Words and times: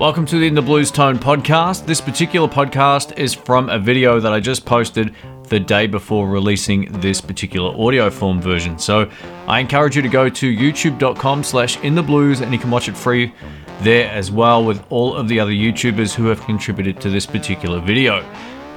Welcome 0.00 0.24
to 0.24 0.38
the 0.38 0.46
In 0.46 0.54
the 0.54 0.62
Blues 0.62 0.90
Tone 0.90 1.18
podcast. 1.18 1.84
This 1.84 2.00
particular 2.00 2.48
podcast 2.48 3.18
is 3.18 3.34
from 3.34 3.68
a 3.68 3.78
video 3.78 4.18
that 4.18 4.32
I 4.32 4.40
just 4.40 4.64
posted 4.64 5.14
the 5.48 5.60
day 5.60 5.86
before 5.86 6.26
releasing 6.26 6.90
this 7.02 7.20
particular 7.20 7.78
audio 7.78 8.08
form 8.08 8.40
version. 8.40 8.78
So 8.78 9.10
I 9.46 9.60
encourage 9.60 9.96
you 9.96 10.00
to 10.00 10.08
go 10.08 10.30
to 10.30 10.56
youtube.com 10.56 11.44
slash 11.44 11.78
in 11.80 11.94
the 11.94 12.02
blues 12.02 12.40
and 12.40 12.50
you 12.50 12.58
can 12.58 12.70
watch 12.70 12.88
it 12.88 12.96
free 12.96 13.34
there 13.82 14.10
as 14.10 14.30
well 14.30 14.64
with 14.64 14.82
all 14.88 15.14
of 15.14 15.28
the 15.28 15.38
other 15.38 15.50
YouTubers 15.50 16.14
who 16.14 16.28
have 16.28 16.40
contributed 16.44 16.98
to 17.02 17.10
this 17.10 17.26
particular 17.26 17.78
video. 17.78 18.26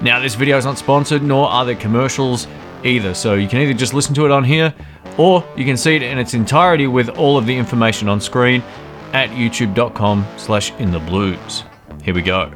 Now, 0.02 0.20
this 0.20 0.36
video 0.36 0.58
is 0.58 0.66
not 0.66 0.78
sponsored, 0.78 1.24
nor 1.24 1.48
are 1.48 1.64
there 1.64 1.76
commercials 1.76 2.48
either. 2.84 3.14
So 3.14 3.36
you 3.36 3.48
can 3.48 3.62
either 3.62 3.74
just 3.74 3.94
listen 3.94 4.14
to 4.16 4.26
it 4.26 4.32
on 4.32 4.44
here 4.44 4.74
or 5.18 5.42
you 5.56 5.64
can 5.64 5.78
see 5.78 5.96
it 5.96 6.02
in 6.02 6.18
its 6.18 6.34
entirety 6.34 6.88
with 6.88 7.08
all 7.08 7.38
of 7.38 7.46
the 7.46 7.56
information 7.56 8.10
on 8.10 8.20
screen 8.20 8.62
at 9.14 9.30
youtube.com 9.30 10.26
slash 10.38 10.72
in 10.74 10.92
the 10.92 11.00
blues. 11.00 11.64
Here 12.04 12.14
we 12.14 12.22
go. 12.22 12.52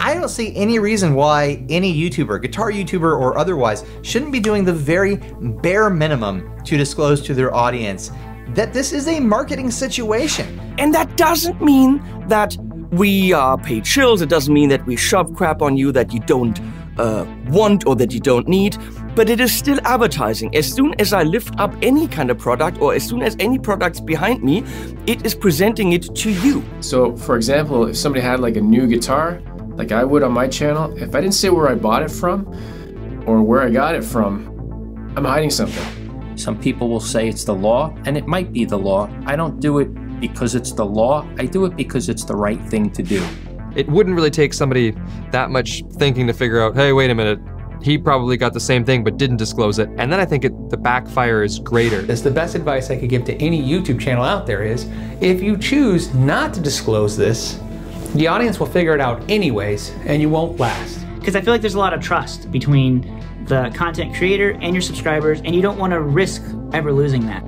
I 0.00 0.12
don't 0.12 0.28
see 0.28 0.54
any 0.56 0.78
reason 0.78 1.14
why 1.14 1.64
any 1.68 1.94
YouTuber, 1.94 2.42
guitar 2.42 2.70
YouTuber 2.70 3.18
or 3.18 3.38
otherwise, 3.38 3.84
shouldn't 4.02 4.32
be 4.32 4.40
doing 4.40 4.64
the 4.64 4.72
very 4.72 5.16
bare 5.62 5.88
minimum 5.88 6.62
to 6.64 6.76
disclose 6.76 7.22
to 7.22 7.34
their 7.34 7.54
audience 7.54 8.10
that 8.48 8.72
this 8.72 8.92
is 8.92 9.08
a 9.08 9.20
marketing 9.20 9.70
situation. 9.70 10.60
And 10.78 10.92
that 10.94 11.16
doesn't 11.16 11.62
mean 11.62 12.02
that 12.28 12.56
we 12.90 13.32
are 13.32 13.56
paid 13.56 13.84
shills. 13.84 14.20
It 14.20 14.28
doesn't 14.28 14.52
mean 14.52 14.68
that 14.68 14.84
we 14.84 14.96
shove 14.96 15.34
crap 15.34 15.62
on 15.62 15.76
you 15.76 15.90
that 15.92 16.12
you 16.12 16.20
don't 16.20 16.60
uh, 16.98 17.24
want 17.48 17.86
or 17.86 17.96
that 17.96 18.12
you 18.12 18.20
don't 18.20 18.46
need 18.46 18.76
but 19.14 19.30
it 19.30 19.40
is 19.40 19.52
still 19.52 19.78
advertising. 19.84 20.54
As 20.54 20.70
soon 20.72 20.94
as 20.98 21.12
I 21.12 21.22
lift 21.22 21.58
up 21.58 21.74
any 21.82 22.08
kind 22.08 22.30
of 22.30 22.38
product 22.38 22.80
or 22.80 22.94
as 22.94 23.06
soon 23.06 23.22
as 23.22 23.36
any 23.38 23.58
product's 23.58 24.00
behind 24.00 24.42
me, 24.42 24.64
it 25.06 25.24
is 25.24 25.34
presenting 25.34 25.92
it 25.92 26.14
to 26.16 26.30
you. 26.30 26.64
So, 26.80 27.16
for 27.16 27.36
example, 27.36 27.86
if 27.86 27.96
somebody 27.96 28.22
had 28.22 28.40
like 28.40 28.56
a 28.56 28.60
new 28.60 28.86
guitar, 28.86 29.40
like 29.76 29.92
I 29.92 30.04
would 30.04 30.22
on 30.22 30.32
my 30.32 30.48
channel, 30.48 30.96
if 30.96 31.14
I 31.14 31.20
didn't 31.20 31.34
say 31.34 31.50
where 31.50 31.68
I 31.68 31.74
bought 31.74 32.02
it 32.02 32.10
from 32.10 32.46
or 33.26 33.42
where 33.42 33.62
I 33.62 33.70
got 33.70 33.94
it 33.94 34.04
from, 34.04 35.12
I'm 35.16 35.24
hiding 35.24 35.50
something. 35.50 36.36
Some 36.36 36.58
people 36.58 36.88
will 36.88 37.00
say 37.00 37.28
it's 37.28 37.44
the 37.44 37.54
law, 37.54 37.94
and 38.06 38.16
it 38.16 38.26
might 38.26 38.52
be 38.52 38.64
the 38.64 38.76
law. 38.76 39.08
I 39.26 39.36
don't 39.36 39.60
do 39.60 39.78
it 39.78 39.86
because 40.20 40.56
it's 40.56 40.72
the 40.72 40.84
law, 40.84 41.28
I 41.38 41.46
do 41.46 41.64
it 41.64 41.76
because 41.76 42.08
it's 42.08 42.24
the 42.24 42.34
right 42.34 42.60
thing 42.64 42.90
to 42.90 43.02
do. 43.02 43.24
It 43.76 43.88
wouldn't 43.88 44.16
really 44.16 44.30
take 44.30 44.52
somebody 44.52 44.94
that 45.30 45.50
much 45.50 45.84
thinking 45.92 46.26
to 46.26 46.32
figure 46.32 46.60
out, 46.60 46.74
hey, 46.74 46.92
wait 46.92 47.10
a 47.10 47.14
minute, 47.14 47.38
he 47.82 47.98
probably 47.98 48.36
got 48.36 48.52
the 48.52 48.60
same 48.60 48.84
thing 48.84 49.04
but 49.04 49.16
didn't 49.16 49.36
disclose 49.36 49.78
it. 49.78 49.88
And 49.98 50.10
then 50.10 50.20
I 50.20 50.24
think 50.24 50.44
it, 50.44 50.70
the 50.70 50.76
backfire 50.76 51.42
is 51.42 51.58
greater. 51.58 52.02
That's 52.02 52.20
the 52.20 52.30
best 52.30 52.54
advice 52.54 52.90
I 52.90 52.96
could 52.96 53.08
give 53.08 53.24
to 53.24 53.34
any 53.36 53.62
YouTube 53.62 54.00
channel 54.00 54.24
out 54.24 54.46
there 54.46 54.62
is 54.62 54.88
if 55.20 55.42
you 55.42 55.56
choose 55.56 56.12
not 56.14 56.54
to 56.54 56.60
disclose 56.60 57.16
this, 57.16 57.60
the 58.14 58.26
audience 58.28 58.60
will 58.60 58.66
figure 58.66 58.94
it 58.94 59.00
out 59.00 59.28
anyways 59.30 59.90
and 60.06 60.22
you 60.22 60.28
won't 60.28 60.58
last. 60.58 61.04
Because 61.18 61.36
I 61.36 61.40
feel 61.40 61.52
like 61.52 61.60
there's 61.60 61.74
a 61.74 61.78
lot 61.78 61.92
of 61.92 62.02
trust 62.02 62.50
between 62.52 63.02
the 63.46 63.70
content 63.74 64.14
creator 64.14 64.52
and 64.60 64.74
your 64.74 64.82
subscribers, 64.82 65.40
and 65.40 65.54
you 65.54 65.62
don't 65.62 65.78
want 65.78 65.92
to 65.92 66.00
risk 66.00 66.42
ever 66.72 66.92
losing 66.92 67.26
that. 67.26 67.44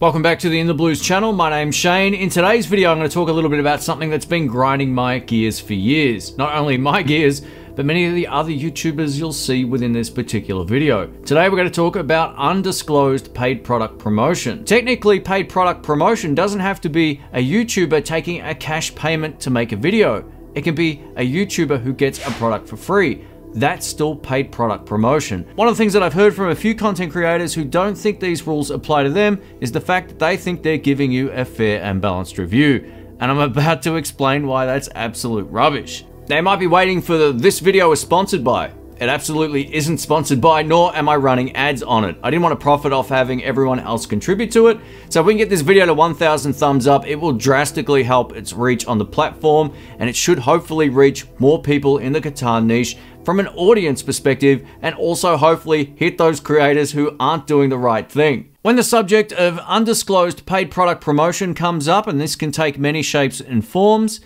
Welcome 0.00 0.22
back 0.22 0.40
to 0.40 0.48
the 0.48 0.58
In 0.58 0.66
the 0.66 0.74
Blues 0.74 1.00
channel. 1.00 1.32
My 1.32 1.48
name's 1.48 1.76
Shane. 1.76 2.12
In 2.12 2.28
today's 2.28 2.66
video, 2.66 2.90
I'm 2.90 2.98
going 2.98 3.08
to 3.08 3.14
talk 3.14 3.28
a 3.28 3.32
little 3.32 3.50
bit 3.50 3.60
about 3.60 3.82
something 3.82 4.10
that's 4.10 4.24
been 4.24 4.46
grinding 4.46 4.92
my 4.92 5.20
gears 5.20 5.60
for 5.60 5.74
years. 5.74 6.36
Not 6.36 6.54
only 6.54 6.76
my 6.76 7.02
gears, 7.04 7.42
but 7.74 7.86
many 7.86 8.06
of 8.06 8.14
the 8.14 8.26
other 8.26 8.50
YouTubers 8.50 9.18
you'll 9.18 9.32
see 9.32 9.64
within 9.64 9.92
this 9.92 10.10
particular 10.10 10.64
video. 10.64 11.06
Today 11.24 11.48
we're 11.48 11.56
going 11.56 11.68
to 11.68 11.74
talk 11.74 11.96
about 11.96 12.36
undisclosed 12.36 13.32
paid 13.34 13.64
product 13.64 13.98
promotion. 13.98 14.64
Technically, 14.64 15.20
paid 15.20 15.48
product 15.48 15.82
promotion 15.82 16.34
doesn't 16.34 16.60
have 16.60 16.80
to 16.82 16.88
be 16.88 17.20
a 17.32 17.42
YouTuber 17.42 18.04
taking 18.04 18.40
a 18.42 18.54
cash 18.54 18.94
payment 18.94 19.40
to 19.40 19.50
make 19.50 19.72
a 19.72 19.76
video. 19.76 20.24
It 20.54 20.62
can 20.62 20.74
be 20.74 21.02
a 21.16 21.26
YouTuber 21.26 21.80
who 21.80 21.92
gets 21.92 22.18
a 22.26 22.30
product 22.32 22.68
for 22.68 22.76
free 22.76 23.24
that's 23.54 23.86
still 23.86 24.16
paid 24.16 24.50
product 24.50 24.86
promotion. 24.86 25.46
One 25.56 25.68
of 25.68 25.74
the 25.74 25.78
things 25.78 25.92
that 25.92 26.02
I've 26.02 26.14
heard 26.14 26.34
from 26.34 26.48
a 26.48 26.54
few 26.54 26.74
content 26.74 27.12
creators 27.12 27.52
who 27.52 27.64
don't 27.64 27.94
think 27.94 28.18
these 28.18 28.46
rules 28.46 28.70
apply 28.70 29.02
to 29.02 29.10
them 29.10 29.40
is 29.60 29.72
the 29.72 29.80
fact 29.80 30.08
that 30.08 30.18
they 30.18 30.36
think 30.36 30.62
they're 30.62 30.78
giving 30.78 31.12
you 31.12 31.30
a 31.32 31.44
fair 31.44 31.82
and 31.82 32.00
balanced 32.00 32.38
review. 32.38 32.90
And 33.20 33.30
I'm 33.30 33.38
about 33.38 33.82
to 33.82 33.96
explain 33.96 34.46
why 34.46 34.66
that's 34.66 34.88
absolute 34.94 35.48
rubbish. 35.50 36.04
They 36.26 36.40
might 36.40 36.60
be 36.60 36.68
waiting 36.68 37.02
for 37.02 37.18
the 37.18 37.32
this 37.32 37.58
video 37.58 37.90
is 37.90 38.00
sponsored 38.00 38.44
by. 38.44 38.70
It 39.00 39.08
absolutely 39.08 39.74
isn't 39.74 39.98
sponsored 39.98 40.40
by, 40.40 40.62
nor 40.62 40.94
am 40.94 41.08
I 41.08 41.16
running 41.16 41.56
ads 41.56 41.82
on 41.82 42.04
it. 42.04 42.16
I 42.22 42.30
didn't 42.30 42.44
want 42.44 42.52
to 42.52 42.62
profit 42.62 42.92
off 42.92 43.08
having 43.08 43.42
everyone 43.42 43.80
else 43.80 44.06
contribute 44.06 44.52
to 44.52 44.68
it. 44.68 44.78
So 45.08 45.20
if 45.20 45.26
we 45.26 45.32
can 45.32 45.38
get 45.38 45.50
this 45.50 45.62
video 45.62 45.84
to 45.86 45.94
1,000 45.94 46.52
thumbs 46.52 46.86
up, 46.86 47.04
it 47.08 47.16
will 47.16 47.32
drastically 47.32 48.04
help 48.04 48.36
its 48.36 48.52
reach 48.52 48.86
on 48.86 48.98
the 48.98 49.04
platform, 49.04 49.74
and 49.98 50.08
it 50.08 50.14
should 50.14 50.38
hopefully 50.38 50.88
reach 50.88 51.26
more 51.40 51.60
people 51.60 51.98
in 51.98 52.12
the 52.12 52.20
guitar 52.20 52.60
niche 52.60 52.96
from 53.24 53.40
an 53.40 53.48
audience 53.48 54.02
perspective, 54.02 54.64
and 54.80 54.94
also 54.94 55.36
hopefully 55.36 55.92
hit 55.96 56.18
those 56.18 56.38
creators 56.38 56.92
who 56.92 57.16
aren't 57.18 57.48
doing 57.48 57.70
the 57.70 57.78
right 57.78 58.08
thing. 58.08 58.54
When 58.62 58.76
the 58.76 58.84
subject 58.84 59.32
of 59.32 59.58
undisclosed 59.58 60.46
paid 60.46 60.70
product 60.70 61.00
promotion 61.00 61.54
comes 61.54 61.88
up, 61.88 62.06
and 62.06 62.20
this 62.20 62.36
can 62.36 62.52
take 62.52 62.78
many 62.78 63.02
shapes 63.02 63.40
and 63.40 63.66
forms, 63.66 64.20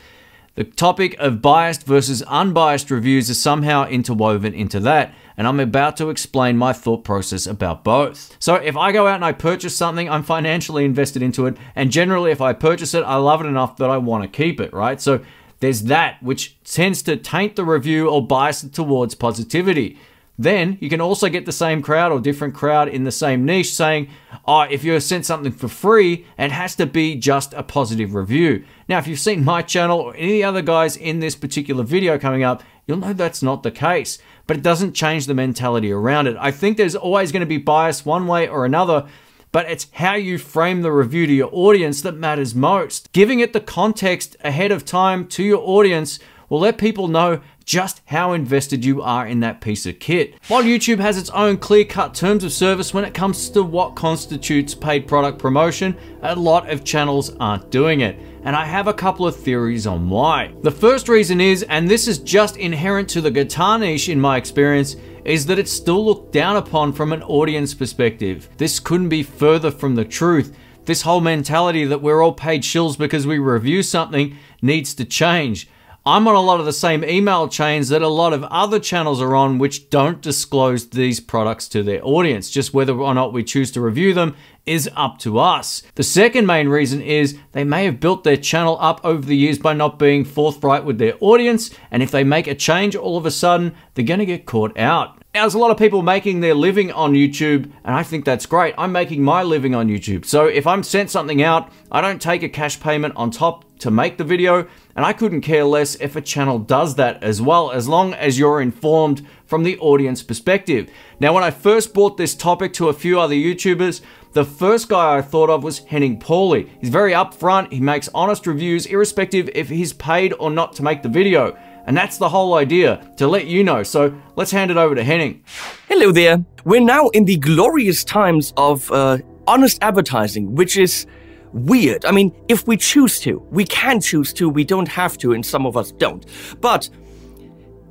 the 0.57 0.65
topic 0.65 1.15
of 1.19 1.43
biased 1.43 1.85
versus 1.85 2.23
unbiased 2.23 2.91
reviews 2.91 3.29
is 3.29 3.41
somehow 3.41 3.87
interwoven 3.87 4.55
into 4.55 4.81
that, 4.81 5.15
and 5.37 5.47
I'm 5.47 5.61
about 5.61 5.99
to 5.99 6.09
explain 6.09 6.57
my 6.57 6.73
thought 6.73 7.05
process 7.05 7.47
about 7.47 7.85
both. 7.85 8.35
So, 8.39 8.55
if 8.55 8.75
I 8.75 8.91
go 8.91 9.07
out 9.07 9.17
and 9.17 9.25
I 9.25 9.33
purchase 9.33 9.77
something, 9.77 10.09
I'm 10.09 10.23
financially 10.23 10.87
invested 10.87 11.23
into 11.23 11.45
it, 11.45 11.59
and 11.75 11.91
generally, 11.91 12.31
if 12.31 12.41
I 12.41 12.55
purchase 12.55 12.95
it, 12.95 13.03
I 13.03 13.17
love 13.17 13.43
it 13.43 13.47
enough 13.47 13.77
that 13.77 13.91
I 13.91 13.99
want 13.99 14.25
to 14.25 14.29
keep 14.35 14.59
it, 14.59 14.73
right? 14.73 14.99
So, 14.99 15.21
there's 15.61 15.83
that 15.85 16.23
which 16.23 16.57
tends 16.65 17.03
to 17.03 17.19
taint 17.19 17.57
the 17.57 17.65
review 17.65 18.09
or 18.09 18.27
bias 18.27 18.65
it 18.65 18.73
towards 18.73 19.15
positivity. 19.15 19.99
Then 20.39 20.77
you 20.81 20.91
can 20.91 21.01
also 21.01 21.29
get 21.29 21.47
the 21.47 21.53
same 21.53 21.83
crowd 21.83 22.13
or 22.13 22.21
different 22.21 22.55
crowd 22.55 22.89
in 22.89 23.05
the 23.05 23.11
same 23.11 23.45
niche 23.45 23.73
saying, 23.73 24.11
oh, 24.47 24.63
if 24.63 24.85
you're 24.85 25.01
sent 25.01 25.25
something 25.25 25.53
for 25.53 25.69
free, 25.69 26.27
it 26.39 26.53
has 26.53 26.75
to 26.77 26.87
be 26.87 27.17
just 27.17 27.55
a 27.55 27.63
positive 27.63 28.15
review. 28.15 28.65
Now, 28.89 28.99
if 28.99 29.07
you've 29.07 29.19
seen 29.19 29.45
my 29.45 29.63
channel 29.63 29.99
or 29.99 30.15
any 30.17 30.43
other 30.43 30.63
guys 30.63 30.97
in 30.97 31.21
this 31.21 31.35
particular 31.35 31.85
video 31.85 32.19
coming 32.19 32.43
up, 32.43 32.63
you'll 32.87 32.99
know 32.99 33.13
that's 33.13 33.43
not 33.43 33.63
the 33.63 33.71
case. 33.71 34.19
But 34.47 34.59
it 34.59 34.63
doesn't 34.63 34.93
change 34.93 35.27
the 35.27 35.35
mentality 35.35 35.91
around 35.91 36.27
it. 36.27 36.37
I 36.39 36.51
think 36.51 36.77
there's 36.77 36.95
always 36.95 37.33
going 37.33 37.41
to 37.41 37.47
be 37.47 37.59
bias 37.59 38.05
one 38.05 38.27
way 38.27 38.47
or 38.47 38.65
another, 38.65 39.09
but 39.53 39.71
it's 39.71 39.89
how 39.93 40.15
you 40.15 40.37
frame 40.37 40.83
the 40.83 40.93
review 40.93 41.27
to 41.27 41.33
your 41.33 41.51
audience 41.51 42.03
that 42.03 42.17
matters 42.17 42.55
most. 42.55 43.11
Giving 43.13 43.41
it 43.41 43.55
the 43.55 43.61
context 43.61 44.37
ahead 44.45 44.71
of 44.71 44.85
time 44.85 45.27
to 45.29 45.43
your 45.43 45.63
audience 45.67 46.19
will 46.49 46.61
let 46.61 46.79
people 46.79 47.09
know 47.09 47.41
just 47.65 48.01
how 48.07 48.33
invested 48.33 48.85
you 48.85 49.03
are 49.03 49.27
in 49.27 49.41
that 49.41 49.61
piece 49.61 49.87
of 49.87 49.99
kit. 49.99 50.35
While 50.47 50.63
YouTube 50.63 51.01
has 51.01 51.19
its 51.19 51.31
own 51.31 51.57
clear 51.59 51.85
cut 51.85 52.15
terms 52.15 52.45
of 52.45 52.53
service 52.53 52.95
when 52.95 53.05
it 53.05 53.13
comes 53.13 53.51
to 53.51 53.63
what 53.63 53.97
constitutes 53.97 54.75
paid 54.75 55.09
product 55.09 55.39
promotion, 55.39 55.97
a 56.23 56.37
lot 56.37 56.71
of 56.71 56.85
channels 56.85 57.35
aren't 57.41 57.71
doing 57.71 58.01
it. 58.01 58.19
And 58.45 58.55
I 58.55 58.65
have 58.65 58.87
a 58.87 58.95
couple 58.95 59.27
of 59.27 59.35
theories 59.35 59.89
on 59.89 60.09
why. 60.09 60.53
The 60.63 60.71
first 60.71 61.09
reason 61.09 61.41
is, 61.41 61.65
and 61.65 61.89
this 61.89 62.07
is 62.07 62.19
just 62.19 62.57
inherent 62.57 63.09
to 63.11 63.21
the 63.21 63.33
guitar 63.33 63.77
niche 63.79 64.09
in 64.09 64.21
my 64.21 64.37
experience, 64.37 64.95
is 65.25 65.47
that 65.47 65.59
it's 65.59 65.73
still 65.73 66.05
looked 66.05 66.33
down 66.33 66.55
upon 66.55 66.93
from 66.93 67.13
an 67.13 67.25
audience 67.25 67.75
perspective. 67.75 68.49
This 68.59 68.79
couldn't 68.79 69.09
be 69.09 69.25
further 69.25 69.73
from 69.73 69.97
the 69.97 70.05
truth. 70.05 70.57
This 70.85 71.03
whole 71.03 71.21
mentality 71.21 71.85
that 71.85 72.01
we're 72.01 72.23
all 72.23 72.33
paid 72.33 72.63
shills 72.63 72.97
because 72.97 73.27
we 73.27 73.41
review 73.41 73.83
something 73.83 74.37
needs 74.63 74.95
to 74.95 75.05
change. 75.05 75.69
I'm 76.09 76.29
on 76.29 76.37
a 76.37 76.41
lot 76.41 76.61
of 76.61 76.67
the 76.67 76.73
same 76.73 77.05
email 77.05 77.49
chains 77.49 77.89
that 77.89 78.01
a 78.01 78.07
lot 78.07 78.33
of 78.33 78.45
other 78.45 78.79
channels 78.79 79.21
are 79.21 79.35
on, 79.35 79.59
which 79.59 79.91
don't 79.91 80.23
disclose 80.23 80.89
these 80.91 81.19
products 81.19 81.67
to 81.71 81.83
their 81.83 82.01
audience. 82.07 82.49
Just 82.49 82.73
whether 82.73 82.93
or 82.93 83.13
not 83.13 83.33
we 83.33 83.43
choose 83.43 83.73
to 83.73 83.81
review 83.81 84.15
them 84.15 84.37
is 84.67 84.89
up 84.95 85.19
to 85.19 85.41
us. 85.41 85.83
The 85.97 86.05
second 86.05 86.47
main 86.47 86.69
reason 86.69 87.03
is 87.03 87.37
they 87.51 87.65
may 87.65 87.87
have 87.87 87.99
built 87.99 88.23
their 88.23 88.37
channel 88.37 88.79
up 88.81 89.01
over 89.03 89.27
the 89.27 89.37
years 89.37 89.59
by 89.59 89.73
not 89.73 89.99
being 89.99 90.25
forthright 90.25 90.85
with 90.85 90.99
their 90.99 91.15
audience, 91.19 91.73
and 91.91 92.05
if 92.05 92.13
they 92.13 92.23
make 92.23 92.47
a 92.47 92.55
change 92.55 92.95
all 92.95 93.17
of 93.17 93.27
a 93.27 93.31
sudden, 93.33 93.75
they're 93.95 94.05
going 94.05 94.21
to 94.21 94.27
get 94.27 94.47
caught 94.47 94.79
out. 94.79 95.21
Now, 95.35 95.43
there's 95.43 95.55
a 95.55 95.59
lot 95.59 95.73
of 95.73 95.77
people 95.77 96.03
making 96.03 96.39
their 96.39 96.55
living 96.55 96.93
on 96.93 97.15
YouTube, 97.15 97.71
and 97.85 97.97
I 97.97 98.05
think 98.05 98.25
that's 98.25 98.47
great. 98.47 98.75
I'm 98.79 98.93
making 98.93 99.23
my 99.23 99.43
living 99.43 99.75
on 99.75 99.89
YouTube. 99.89 100.25
So 100.25 100.47
if 100.47 100.69
I'm 100.69 100.85
sent 100.85 101.11
something 101.11 101.43
out, 101.43 101.71
I 101.91 102.01
don't 102.01 102.23
take 102.23 102.45
a 102.45 102.49
cash 102.49 102.79
payment 102.81 103.15
on 103.17 103.33
top 103.33 103.65
to 103.81 103.91
make 103.91 104.17
the 104.17 104.25
video, 104.25 104.67
and 104.97 105.05
I 105.05 105.13
couldn't 105.13 105.43
care 105.43 105.65
less 105.65 105.95
if 105.97 106.17
a 106.17 106.23
channel 106.23 106.59
does 106.59 106.95
that 106.97 107.23
as 107.23 107.41
well, 107.41 107.71
as 107.71 107.87
long 107.87 108.15
as 108.15 108.39
you're 108.39 108.63
informed 108.63 109.27
from 109.45 109.63
the 109.63 109.79
audience 109.79 110.23
perspective. 110.23 110.91
Now, 111.21 111.35
when 111.35 111.45
I 111.45 111.51
first 111.51 111.93
brought 111.93 112.17
this 112.17 112.35
topic 112.35 112.73
to 112.75 112.89
a 112.89 112.95
few 112.95 113.21
other 113.21 113.35
YouTubers, 113.35 114.01
the 114.33 114.45
first 114.45 114.89
guy 114.89 115.19
I 115.19 115.23
thought 115.23 115.51
of 115.51 115.63
was 115.63 115.81
Henning 115.81 116.19
Pauly. 116.19 116.69
He's 116.81 116.89
very 116.89 117.13
upfront, 117.13 117.73
he 117.73 117.81
makes 117.81 118.09
honest 118.15 118.47
reviews, 118.47 118.87
irrespective 118.87 119.51
if 119.55 119.69
he's 119.69 119.93
paid 119.93 120.33
or 120.41 120.51
not 120.51 120.73
to 120.77 120.83
make 120.83 121.03
the 121.03 121.09
video. 121.11 121.57
And 121.87 121.97
that's 121.97 122.19
the 122.19 122.31
whole 122.31 122.55
idea, 122.55 123.13
to 123.19 123.29
let 123.29 123.47
you 123.47 123.63
know. 123.63 123.83
So 123.83 124.19
let's 124.35 124.51
hand 124.51 124.71
it 124.71 124.77
over 124.77 124.95
to 124.95 125.05
Henning. 125.05 125.45
Hello 125.89 126.11
there. 126.11 126.45
We're 126.65 126.81
now 126.81 127.09
in 127.11 127.27
the 127.27 127.37
glorious 127.37 128.03
times 128.03 128.53
of 128.57 128.91
uh, 128.91 129.19
honest 129.47 129.79
advertising, 129.83 130.55
which 130.55 130.77
is 130.77 131.07
weird. 131.57 132.05
I 132.05 132.13
mean, 132.13 132.35
if 132.49 132.67
we 132.67 132.77
choose 132.77 133.19
to, 133.21 133.39
we 133.51 133.65
can 133.65 134.01
choose 134.01 134.33
to, 134.35 134.49
we 134.49 134.65
don't 134.65 134.89
have 134.89 135.17
to, 135.19 135.33
and 135.33 135.45
some 135.45 135.67
of 135.67 135.77
us 135.77 135.93
don't. 135.93 136.25
But 136.61 136.89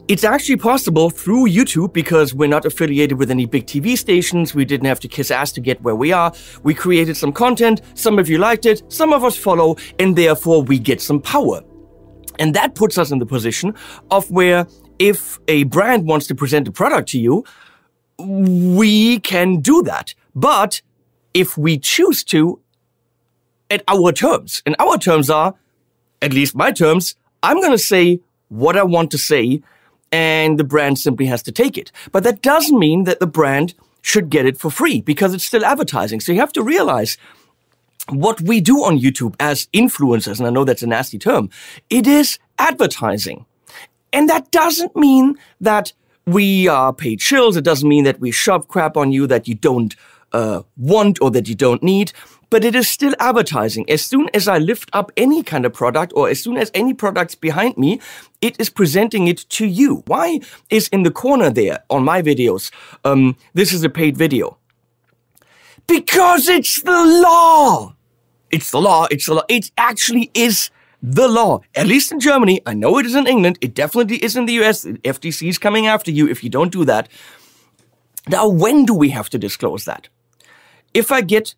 it's 0.07 0.23
actually 0.23 0.57
possible 0.57 1.09
through 1.09 1.47
YouTube 1.47 1.91
because 1.91 2.35
we're 2.35 2.47
not 2.47 2.65
affiliated 2.65 3.17
with 3.17 3.31
any 3.31 3.47
big 3.47 3.65
TV 3.65 3.97
stations. 3.97 4.53
We 4.53 4.63
didn't 4.63 4.85
have 4.85 4.99
to 4.99 5.07
kiss 5.07 5.31
ass 5.31 5.51
to 5.53 5.61
get 5.61 5.81
where 5.81 5.95
we 5.95 6.13
are. 6.13 6.31
We 6.61 6.75
created 6.75 7.17
some 7.17 7.33
content. 7.33 7.81
Some 7.95 8.19
of 8.19 8.29
you 8.29 8.37
liked 8.37 8.67
it. 8.67 8.83
Some 8.91 9.13
of 9.13 9.23
us 9.23 9.35
follow, 9.35 9.77
and 9.97 10.15
therefore 10.15 10.61
we 10.61 10.77
get 10.77 11.01
some 11.01 11.19
power. 11.19 11.61
And 12.37 12.53
that 12.53 12.75
puts 12.75 12.97
us 12.97 13.11
in 13.11 13.17
the 13.17 13.25
position 13.25 13.73
of 14.11 14.29
where 14.29 14.67
if 14.99 15.39
a 15.47 15.63
brand 15.63 16.05
wants 16.05 16.27
to 16.27 16.35
present 16.35 16.67
a 16.67 16.71
product 16.71 17.09
to 17.09 17.19
you, 17.19 17.43
we 18.19 19.19
can 19.19 19.59
do 19.59 19.81
that. 19.83 20.13
But 20.35 20.81
if 21.33 21.57
we 21.57 21.79
choose 21.79 22.23
to, 22.25 22.61
at 23.69 23.83
our 23.87 24.11
terms, 24.11 24.61
and 24.65 24.75
our 24.79 24.97
terms 24.97 25.29
are, 25.29 25.55
at 26.21 26.33
least 26.33 26.55
my 26.55 26.71
terms, 26.71 27.15
I'm 27.43 27.59
going 27.59 27.71
to 27.71 27.77
say 27.77 28.19
what 28.49 28.77
I 28.77 28.83
want 28.83 29.11
to 29.11 29.17
say, 29.17 29.61
and 30.11 30.59
the 30.59 30.63
brand 30.63 30.99
simply 30.99 31.25
has 31.25 31.43
to 31.43 31.51
take 31.51 31.77
it. 31.77 31.91
But 32.11 32.23
that 32.23 32.41
doesn't 32.41 32.77
mean 32.77 33.03
that 33.05 33.19
the 33.19 33.27
brand 33.27 33.73
should 34.01 34.29
get 34.29 34.45
it 34.45 34.57
for 34.57 34.69
free 34.69 35.01
because 35.01 35.33
it's 35.33 35.43
still 35.43 35.65
advertising. 35.65 36.19
So 36.19 36.31
you 36.31 36.39
have 36.39 36.53
to 36.53 36.63
realize 36.63 37.17
what 38.09 38.39
we 38.41 38.61
do 38.61 38.83
on 38.83 38.99
YouTube 38.99 39.35
as 39.39 39.67
influencers, 39.73 40.37
and 40.37 40.47
I 40.47 40.51
know 40.51 40.63
that's 40.63 40.83
a 40.83 40.87
nasty 40.87 41.17
term, 41.17 41.49
it 41.89 42.05
is 42.05 42.37
advertising. 42.59 43.45
And 44.13 44.29
that 44.29 44.51
doesn't 44.51 44.95
mean 44.95 45.37
that 45.59 45.91
we 46.25 46.67
are 46.67 46.93
paid 46.93 47.19
shills. 47.19 47.57
It 47.57 47.63
doesn't 47.63 47.87
mean 47.87 48.03
that 48.05 48.19
we 48.19 48.31
shove 48.31 48.67
crap 48.67 48.95
on 48.95 49.11
you 49.11 49.27
that 49.27 49.47
you 49.47 49.55
don't 49.55 49.95
uh, 50.31 50.63
want 50.77 51.21
or 51.21 51.31
that 51.31 51.47
you 51.47 51.55
don't 51.55 51.83
need. 51.83 52.13
But 52.49 52.63
it 52.63 52.75
is 52.75 52.87
still 52.87 53.13
advertising. 53.19 53.89
As 53.89 54.05
soon 54.05 54.29
as 54.33 54.47
I 54.47 54.57
lift 54.57 54.89
up 54.93 55.11
any 55.17 55.43
kind 55.43 55.65
of 55.65 55.73
product 55.73 56.13
or 56.15 56.29
as 56.29 56.41
soon 56.41 56.57
as 56.57 56.71
any 56.73 56.93
product's 56.93 57.35
behind 57.35 57.77
me, 57.77 57.99
it 58.41 58.59
is 58.59 58.69
presenting 58.69 59.27
it 59.27 59.49
to 59.49 59.65
you. 59.65 60.03
Why 60.07 60.39
is 60.69 60.87
in 60.89 61.03
the 61.03 61.11
corner 61.11 61.49
there 61.49 61.83
on 61.89 62.03
my 62.03 62.21
videos, 62.21 62.71
um, 63.03 63.35
this 63.53 63.73
is 63.73 63.83
a 63.83 63.89
paid 63.89 64.17
video? 64.17 64.57
Because 65.87 66.47
it's 66.47 66.81
the 66.81 67.21
law. 67.21 67.95
It's 68.51 68.71
the 68.71 68.79
law. 68.79 69.07
It's 69.11 69.25
the 69.25 69.35
law. 69.35 69.43
It 69.49 69.71
actually 69.77 70.31
is 70.33 70.69
the 71.01 71.27
law. 71.27 71.61
At 71.75 71.87
least 71.87 72.11
in 72.11 72.19
Germany. 72.19 72.61
I 72.65 72.73
know 72.73 72.97
it 72.97 73.05
is 73.05 73.15
in 73.15 73.27
England. 73.27 73.57
It 73.61 73.73
definitely 73.73 74.23
is 74.23 74.35
in 74.35 74.45
the 74.45 74.53
US. 74.63 74.81
The 74.83 74.93
FTC 74.99 75.47
is 75.49 75.57
coming 75.57 75.87
after 75.87 76.11
you 76.11 76.27
if 76.27 76.43
you 76.43 76.49
don't 76.49 76.71
do 76.71 76.85
that. 76.85 77.09
Now, 78.27 78.47
when 78.47 78.85
do 78.85 78.93
we 78.93 79.09
have 79.09 79.29
to 79.29 79.37
disclose 79.37 79.85
that? 79.85 80.09
If 80.93 81.11
I 81.11 81.21
get 81.21 81.53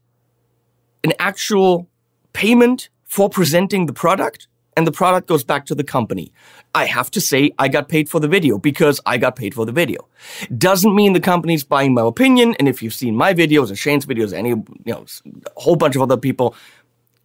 an 1.07 1.13
actual 1.19 1.87
payment 2.33 2.89
for 3.03 3.29
presenting 3.29 3.85
the 3.85 3.93
product 3.93 4.47
and 4.75 4.85
the 4.85 4.91
product 4.91 5.27
goes 5.27 5.43
back 5.43 5.65
to 5.65 5.73
the 5.73 5.83
company, 5.83 6.31
I 6.75 6.85
have 6.85 7.09
to 7.11 7.21
say 7.21 7.51
I 7.57 7.67
got 7.67 7.89
paid 7.89 8.09
for 8.09 8.19
the 8.19 8.27
video 8.27 8.59
because 8.59 8.99
I 9.05 9.17
got 9.17 9.35
paid 9.35 9.55
for 9.55 9.65
the 9.65 9.71
video. 9.71 10.07
Doesn't 10.55 10.93
mean 10.93 11.13
the 11.13 11.19
company's 11.19 11.63
buying 11.63 11.93
my 11.95 12.03
opinion. 12.03 12.55
And 12.59 12.67
if 12.67 12.83
you've 12.83 12.93
seen 12.93 13.15
my 13.15 13.33
videos 13.33 13.69
and 13.69 13.77
Shane's 13.77 14.05
videos, 14.05 14.33
any, 14.33 14.49
you 14.49 14.65
know, 14.85 15.05
a 15.25 15.59
whole 15.59 15.77
bunch 15.77 15.95
of 15.95 16.01
other 16.03 16.17
people, 16.17 16.53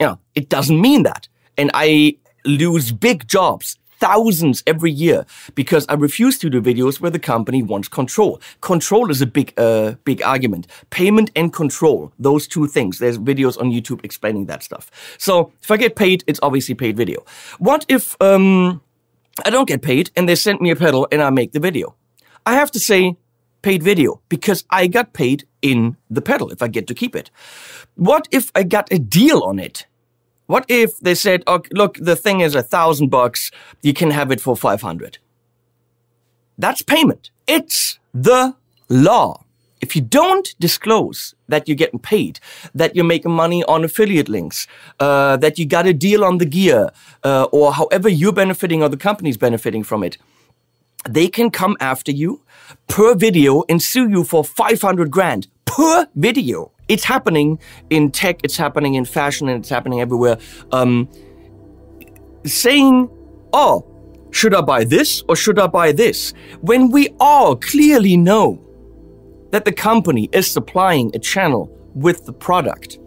you 0.01 0.07
know, 0.07 0.19
it 0.35 0.49
doesn't 0.49 0.81
mean 0.81 1.03
that. 1.03 1.29
And 1.59 1.71
I 1.75 2.17
lose 2.47 2.93
big 2.93 3.29
jobs, 3.29 3.79
thousands 4.03 4.63
every 4.67 4.91
year, 4.91 5.25
because 5.55 5.85
I 5.89 5.95
refuse 5.95 6.37
to 6.39 6.51
do 6.51 6.61
videos 6.61 7.01
where 7.01 7.13
the 7.17 7.25
company 7.33 7.63
wants 7.63 7.89
control. 7.89 8.41
Control 8.61 9.11
is 9.11 9.21
a 9.23 9.27
big, 9.27 9.49
uh, 9.57 9.95
big 10.05 10.19
argument. 10.23 10.67
Payment 10.91 11.31
and 11.37 11.53
control, 11.53 12.13
those 12.19 12.49
two 12.49 12.67
things. 12.67 12.99
There's 12.99 13.19
videos 13.19 13.57
on 13.61 13.71
YouTube 13.71 14.01
explaining 14.05 14.47
that 14.47 14.63
stuff. 14.63 14.91
So 15.19 15.53
if 15.63 15.71
I 15.71 15.77
get 15.77 15.95
paid, 15.95 16.25
it's 16.27 16.41
obviously 16.43 16.75
paid 16.75 16.97
video. 16.97 17.19
What 17.59 17.87
if 17.89 18.17
um, 18.21 18.81
I 19.47 19.51
don't 19.51 19.69
get 19.69 19.83
paid 19.83 20.11
and 20.17 20.29
they 20.29 20.35
send 20.35 20.61
me 20.61 20.71
a 20.71 20.77
pedal 20.77 21.07
and 21.13 21.23
I 21.23 21.31
make 21.31 21.53
the 21.53 21.61
video? 21.61 21.95
I 22.45 22.55
have 22.55 22.71
to 22.73 22.81
say 22.81 23.17
paid 23.63 23.83
video 23.83 24.21
because 24.29 24.65
I 24.71 24.89
got 24.89 25.13
paid 25.13 25.45
in 25.61 25.97
the 26.11 26.23
pedal 26.23 26.51
if 26.51 26.61
I 26.61 26.69
get 26.69 26.87
to 26.89 26.95
keep 26.95 27.15
it. 27.15 27.31
What 27.95 28.27
if 28.33 28.51
I 28.55 28.65
got 28.65 28.93
a 28.93 28.99
deal 28.99 29.43
on 29.43 29.61
it? 29.61 29.87
What 30.53 30.67
if 30.69 30.99
they 30.99 31.15
said, 31.15 31.43
okay, 31.49 31.71
look, 31.73 31.97
the 31.97 32.15
thing 32.15 32.41
is 32.41 32.55
a 32.55 32.63
thousand 32.63 33.09
bucks, 33.09 33.51
you 33.81 33.95
can 33.95 34.11
have 34.11 34.31
it 34.31 34.39
for 34.39 34.55
500? 34.55 35.17
That's 36.59 36.83
payment. 36.83 37.31
It's 37.47 37.99
the 38.13 38.55
law. 38.91 39.45
If 39.81 39.97
you 39.97 40.03
don't 40.03 40.55
disclose 40.61 41.35
that 41.49 41.67
you're 41.67 41.83
getting 41.85 42.01
paid, 42.01 42.39
that 42.75 42.95
you're 42.95 43.07
making 43.07 43.33
money 43.33 43.65
on 43.65 43.83
affiliate 43.83 44.29
links, 44.29 44.67
uh, 45.01 45.39
that 45.39 45.59
you 45.59 45.65
got 45.65 45.87
a 45.87 45.95
deal 45.95 46.23
on 46.23 46.37
the 46.37 46.45
gear, 46.45 46.91
uh, 47.25 47.45
or 47.45 47.73
however 47.73 48.11
you're 48.11 48.35
benefiting 48.35 48.83
or 48.83 48.91
the 48.91 48.99
company's 48.99 49.39
benefiting 49.39 49.83
from 49.83 50.05
it, 50.05 50.19
they 51.09 51.29
can 51.29 51.51
come 51.51 51.77
after 51.81 52.13
you 52.13 52.43
per 52.89 53.15
video 53.15 53.65
and 53.69 53.83
sue 53.83 54.09
you 54.09 54.25
for 54.25 54.45
500 54.45 55.11
grand 55.11 55.49
per 55.65 56.07
video. 56.15 56.73
It's 56.89 57.05
happening 57.05 57.59
in 57.91 58.11
tech, 58.11 58.41
it's 58.45 58.57
happening 58.57 58.95
in 58.95 59.05
fashion, 59.05 59.49
and 59.49 59.61
it's 59.61 59.69
happening 59.69 60.01
everywhere. 60.01 60.39
Um, 60.73 61.09
saying, 62.45 63.09
oh, 63.53 63.87
should 64.31 64.55
I 64.55 64.61
buy 64.61 64.85
this 64.85 65.23
or 65.29 65.37
should 65.37 65.59
I 65.59 65.67
buy 65.67 65.93
this? 65.93 66.35
When 66.61 66.91
we 66.91 67.11
all 67.21 67.57
clearly 67.57 68.17
know 68.17 68.61
that 69.51 69.65
the 69.65 69.73
company 69.73 70.29
is 70.33 70.51
supplying 70.51 71.11
a 71.15 71.19
channel 71.19 71.71
with 71.95 72.25
the 72.25 72.33
product, 72.33 72.99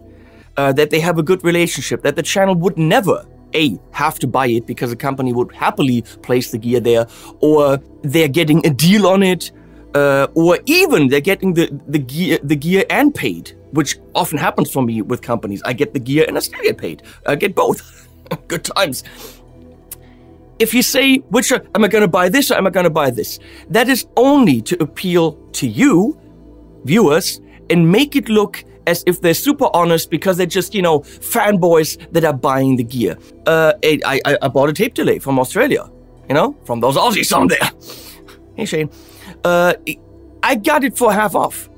uh, 0.56 0.72
that 0.72 0.90
they 0.90 1.00
have 1.00 1.18
a 1.18 1.22
good 1.22 1.44
relationship, 1.44 2.02
that 2.02 2.16
the 2.16 2.22
channel 2.22 2.54
would 2.54 2.78
never 2.78 3.26
a 3.54 3.78
have 3.92 4.18
to 4.20 4.26
buy 4.26 4.46
it 4.46 4.66
because 4.66 4.90
the 4.90 4.96
company 4.96 5.32
would 5.32 5.52
happily 5.52 6.02
place 6.22 6.50
the 6.50 6.58
gear 6.58 6.80
there, 6.80 7.06
or 7.40 7.78
they're 8.02 8.28
getting 8.28 8.66
a 8.66 8.70
deal 8.70 9.06
on 9.06 9.22
it, 9.22 9.52
uh, 9.94 10.28
or 10.34 10.58
even 10.66 11.08
they're 11.08 11.20
getting 11.20 11.54
the, 11.54 11.68
the 11.88 11.98
gear 11.98 12.38
the 12.42 12.56
gear 12.56 12.84
and 12.90 13.14
paid, 13.14 13.52
which 13.72 13.98
often 14.14 14.38
happens 14.38 14.70
for 14.70 14.82
me 14.82 15.02
with 15.02 15.22
companies. 15.22 15.62
I 15.64 15.72
get 15.72 15.94
the 15.94 16.00
gear 16.00 16.24
and 16.28 16.36
I 16.36 16.40
still 16.40 16.62
get 16.62 16.78
paid. 16.78 17.02
I 17.26 17.34
get 17.36 17.54
both. 17.54 18.08
Good 18.48 18.64
times. 18.64 19.04
If 20.58 20.72
you 20.72 20.82
say, 20.82 21.18
which 21.28 21.52
am 21.52 21.84
I 21.84 21.88
going 21.88 22.02
to 22.02 22.08
buy 22.08 22.30
this 22.30 22.50
or 22.50 22.54
am 22.54 22.66
I 22.66 22.70
going 22.70 22.84
to 22.84 22.90
buy 22.90 23.10
this? 23.10 23.38
That 23.68 23.88
is 23.88 24.06
only 24.16 24.62
to 24.62 24.82
appeal 24.82 25.32
to 25.52 25.68
you, 25.68 26.18
viewers, 26.84 27.40
and 27.68 27.90
make 27.92 28.16
it 28.16 28.30
look 28.30 28.64
as 28.86 29.02
if 29.06 29.20
they're 29.20 29.34
super 29.34 29.68
honest 29.74 30.10
because 30.10 30.36
they're 30.36 30.46
just, 30.46 30.74
you 30.74 30.82
know, 30.82 31.00
fanboys 31.00 31.98
that 32.12 32.24
are 32.24 32.32
buying 32.32 32.76
the 32.76 32.84
gear. 32.84 33.16
Uh, 33.46 33.72
I, 33.84 34.20
I, 34.24 34.38
I 34.42 34.48
bought 34.48 34.68
a 34.68 34.72
tape 34.72 34.94
delay 34.94 35.18
from 35.18 35.38
Australia, 35.38 35.90
you 36.28 36.34
know, 36.34 36.56
from 36.64 36.80
those 36.80 36.96
Aussies 36.96 37.36
on 37.36 37.48
there. 37.48 37.70
hey, 38.56 38.64
Shane. 38.64 38.90
Uh, 39.44 39.74
I 40.42 40.54
got 40.54 40.84
it 40.84 40.96
for 40.96 41.12
half 41.12 41.34
off 41.34 41.68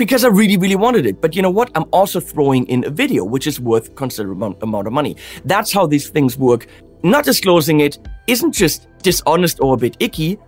because 0.00 0.24
I 0.24 0.28
really, 0.28 0.56
really 0.56 0.76
wanted 0.76 1.04
it. 1.04 1.20
But 1.20 1.36
you 1.36 1.42
know 1.42 1.50
what? 1.50 1.70
I'm 1.74 1.84
also 1.92 2.20
throwing 2.20 2.66
in 2.68 2.84
a 2.86 2.90
video, 2.90 3.22
which 3.22 3.46
is 3.46 3.60
worth 3.60 3.94
considerable 3.96 4.56
amount 4.62 4.86
of 4.86 4.92
money. 4.94 5.16
That's 5.44 5.70
how 5.72 5.86
these 5.86 6.08
things 6.08 6.38
work. 6.38 6.66
Not 7.02 7.24
disclosing 7.24 7.80
it 7.80 7.98
isn't 8.26 8.52
just 8.52 8.88
dishonest 9.02 9.60
or 9.60 9.74
a 9.74 9.76
bit 9.76 9.98
icky. 10.00 10.38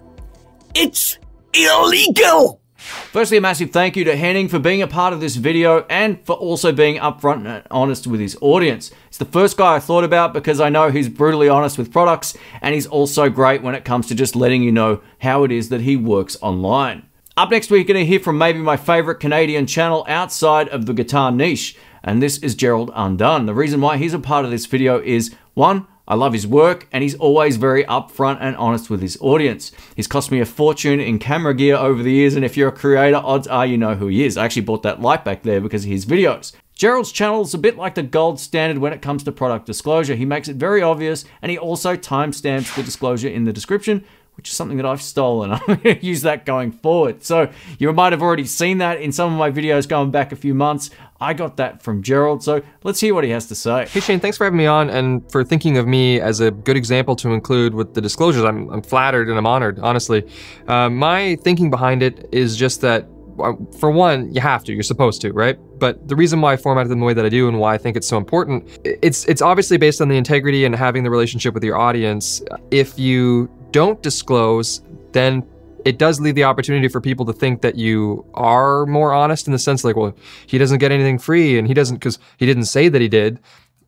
It's 0.75 1.19
illegal. 1.53 2.62
Firstly, 2.83 3.37
a 3.37 3.41
massive 3.41 3.71
thank 3.71 3.97
you 3.97 4.05
to 4.05 4.17
Henning 4.17 4.49
for 4.49 4.59
being 4.59 4.83
a 4.83 4.87
part 4.87 5.13
of 5.13 5.21
this 5.21 5.37
video 5.37 5.87
and 5.89 6.25
for 6.27 6.35
also 6.35 6.73
being 6.73 7.01
upfront 7.01 7.47
and 7.47 7.63
honest 7.71 8.07
with 8.07 8.21
his 8.21 8.37
audience. 8.41 8.91
It's 9.07 9.19
the 9.19 9.25
first 9.25 9.57
guy 9.57 9.77
I 9.77 9.81
thought 9.81 10.03
about 10.03 10.33
because 10.33 10.61
I 10.61 10.69
know 10.69 10.91
he's 10.91 11.09
brutally 11.09 11.49
honest 11.49 11.79
with 11.79 11.93
products 11.93 12.37
and 12.61 12.75
he's 12.75 12.87
also 12.87 13.29
great 13.29 13.63
when 13.63 13.75
it 13.75 13.85
comes 13.85 14.09
to 14.09 14.15
just 14.15 14.35
letting 14.35 14.63
you 14.63 14.73
know 14.73 15.01
how 15.21 15.45
it 15.45 15.53
is 15.53 15.69
that 15.69 15.83
he 15.83 15.97
works 15.97 16.37
online. 16.43 17.07
Up 17.37 17.51
next, 17.51 17.71
we're 17.71 17.85
going 17.85 18.01
to 18.01 18.05
hear 18.05 18.21
from 18.21 18.37
maybe 18.37 18.59
my 18.59 18.77
favorite 18.77 19.21
Canadian 19.21 19.67
channel 19.67 20.05
outside 20.07 20.69
of 20.69 20.85
the 20.85 20.93
guitar 20.93 21.33
niche, 21.33 21.77
and 22.05 22.23
this 22.23 22.37
is 22.39 22.55
Gerald 22.55 22.91
Undone. 22.95 23.47
The 23.47 23.55
reason 23.55 23.81
why 23.81 23.97
he's 23.97 24.13
a 24.13 24.19
part 24.19 24.45
of 24.45 24.51
this 24.51 24.67
video 24.67 25.01
is 25.01 25.35
one, 25.55 25.87
I 26.07 26.15
love 26.15 26.33
his 26.33 26.47
work, 26.47 26.89
and 26.93 27.03
he's 27.03 27.15
always 27.15 27.57
very 27.57 27.85
upfront 27.85 28.39
and 28.41 28.57
honest 28.57 28.91
with 28.91 29.01
his 29.01 29.17
audience. 29.21 29.71
He's 29.95 30.07
cost 30.09 30.31
me 30.31 30.41
a 30.41 30.45
fortune 30.45 30.99
in 31.01 31.19
camera 31.19 31.55
gear 31.55 31.77
over 31.77 32.03
the 32.03 32.13
years, 32.13 32.35
and 32.35 32.45
if 32.45 32.57
you're 32.57 32.69
a 32.69 32.73
creator, 32.73 33.21
odds 33.23 33.47
are 33.47 33.65
you 33.65 33.79
know 33.79 33.95
who 33.95 34.09
he 34.09 34.25
is. 34.25 34.37
I 34.37 34.45
actually 34.45 34.63
bought 34.63 34.83
that 34.83 35.01
light 35.01 35.25
back 35.25 35.43
there 35.43 35.61
because 35.61 35.85
of 35.85 35.91
his 35.91 36.05
videos. 36.05 36.53
Gerald's 36.75 37.13
channel 37.13 37.43
is 37.43 37.55
a 37.55 37.59
bit 37.59 37.77
like 37.77 37.95
the 37.95 38.03
gold 38.03 38.41
standard 38.41 38.79
when 38.79 38.93
it 38.93 39.03
comes 39.03 39.23
to 39.23 39.33
product 39.33 39.67
disclosure. 39.67 40.17
He 40.17 40.25
makes 40.25 40.49
it 40.49 40.57
very 40.57 40.83
obvious, 40.83 41.25
and 41.41 41.51
he 41.51 41.59
also 41.59 41.97
timestamps 41.97 42.75
the 42.75 42.83
disclosure 42.83 43.29
in 43.29 43.45
the 43.45 43.53
description, 43.53 44.05
which 44.35 44.49
is 44.49 44.55
something 44.55 44.77
that 44.79 44.87
I've 44.87 45.03
stolen. 45.03 45.53
I'm 45.53 45.61
going 45.67 45.81
to 45.83 46.05
use 46.05 46.23
that 46.23 46.47
going 46.47 46.73
forward. 46.73 47.23
So 47.23 47.51
you 47.79 47.93
might 47.93 48.13
have 48.13 48.23
already 48.23 48.47
seen 48.47 48.79
that 48.79 49.01
in 49.01 49.13
some 49.13 49.33
of 49.33 49.39
my 49.39 49.51
videos 49.51 49.87
going 49.87 50.11
back 50.11 50.33
a 50.33 50.37
few 50.37 50.55
months. 50.55 50.91
I 51.21 51.35
got 51.35 51.57
that 51.59 51.83
from 51.83 52.03
Gerald, 52.03 52.43
so 52.43 52.63
let's 52.83 52.99
hear 52.99 53.15
what 53.15 53.23
he 53.23 53.31
has 53.31 53.47
to 53.47 53.55
say. 53.55 53.87
Hey 53.87 54.01
Shane, 54.01 54.19
thanks 54.19 54.37
for 54.37 54.45
having 54.45 54.57
me 54.57 54.67
on 54.67 54.91
and 54.91 55.31
for 55.31 55.45
thinking 55.45 55.79
of 55.79 55.87
me 55.87 56.21
as 56.21 56.41
a 56.41 56.51
good 56.51 56.77
example 56.77 57.15
to 57.17 57.33
include 57.33 57.75
with 57.75 57.95
the 57.95 58.01
disclosures. 58.01 58.43
I'm, 58.43 58.69
I'm 58.71 58.83
flattered 58.83 59.29
and 59.29 59.39
I'm 59.39 59.47
honored, 59.47 59.79
honestly. 59.79 60.29
Uh, 60.67 60.91
my 60.91 61.37
thinking 61.37 61.71
behind 61.71 62.03
it 62.03 62.29
is 62.33 62.57
just 62.57 62.81
that 62.81 63.07
uh, 63.39 63.53
for 63.79 63.91
one, 63.91 64.33
you 64.35 64.41
have 64.41 64.65
to. 64.65 64.73
You're 64.73 64.83
supposed 64.83 65.21
to, 65.23 65.33
right? 65.33 65.59
But 65.79 66.09
the 66.09 66.17
reason 66.17 66.41
why 66.41 66.55
I 66.55 66.57
formatted 66.57 66.91
them 66.91 67.01
the 67.01 67.07
way 67.07 67.15
that 67.15 67.25
I 67.25 67.29
do 67.29 67.49
and 67.49 67.59
why 67.59 67.75
I 67.75 67.79
think 67.79 67.97
it's 67.97 68.07
so 68.07 68.17
important, 68.17 68.69
it's 68.85 69.25
it's 69.27 69.41
obviously 69.41 69.77
based 69.77 70.01
on 70.01 70.09
the 70.09 70.17
integrity 70.17 70.65
and 70.65 70.75
having 70.75 71.03
the 71.03 71.11
relationship 71.11 71.55
with 71.55 71.65
your 71.65 71.77
audience. 71.77 72.43
If 72.71 72.99
you 72.99 73.49
don't 73.73 74.03
disclose, 74.03 74.83
then 75.13 75.47
it 75.85 75.99
does 75.99 76.21
leave 76.21 76.35
the 76.35 76.45
opportunity 76.45 76.89
for 76.89 77.01
people 77.01 77.27
to 77.27 77.33
think 77.33 77.63
that 77.63 77.77
you 77.77 78.25
are 78.35 78.87
more 78.87 79.13
honest 79.13 79.47
in 79.47 79.53
the 79.53 79.59
sense 79.59 79.85
like, 79.85 79.97
well, 79.97 80.15
he 80.47 80.59
doesn't 80.59 80.79
get 80.79 80.93
anything 80.93 81.19
free 81.19 81.59
and 81.59 81.67
he 81.67 81.75
doesn't 81.75 81.97
because 81.97 82.19
he 82.37 82.47
didn't 82.47 82.67
say 82.67 82.89
that 82.89 83.01
he 83.01 83.09
did. 83.09 83.41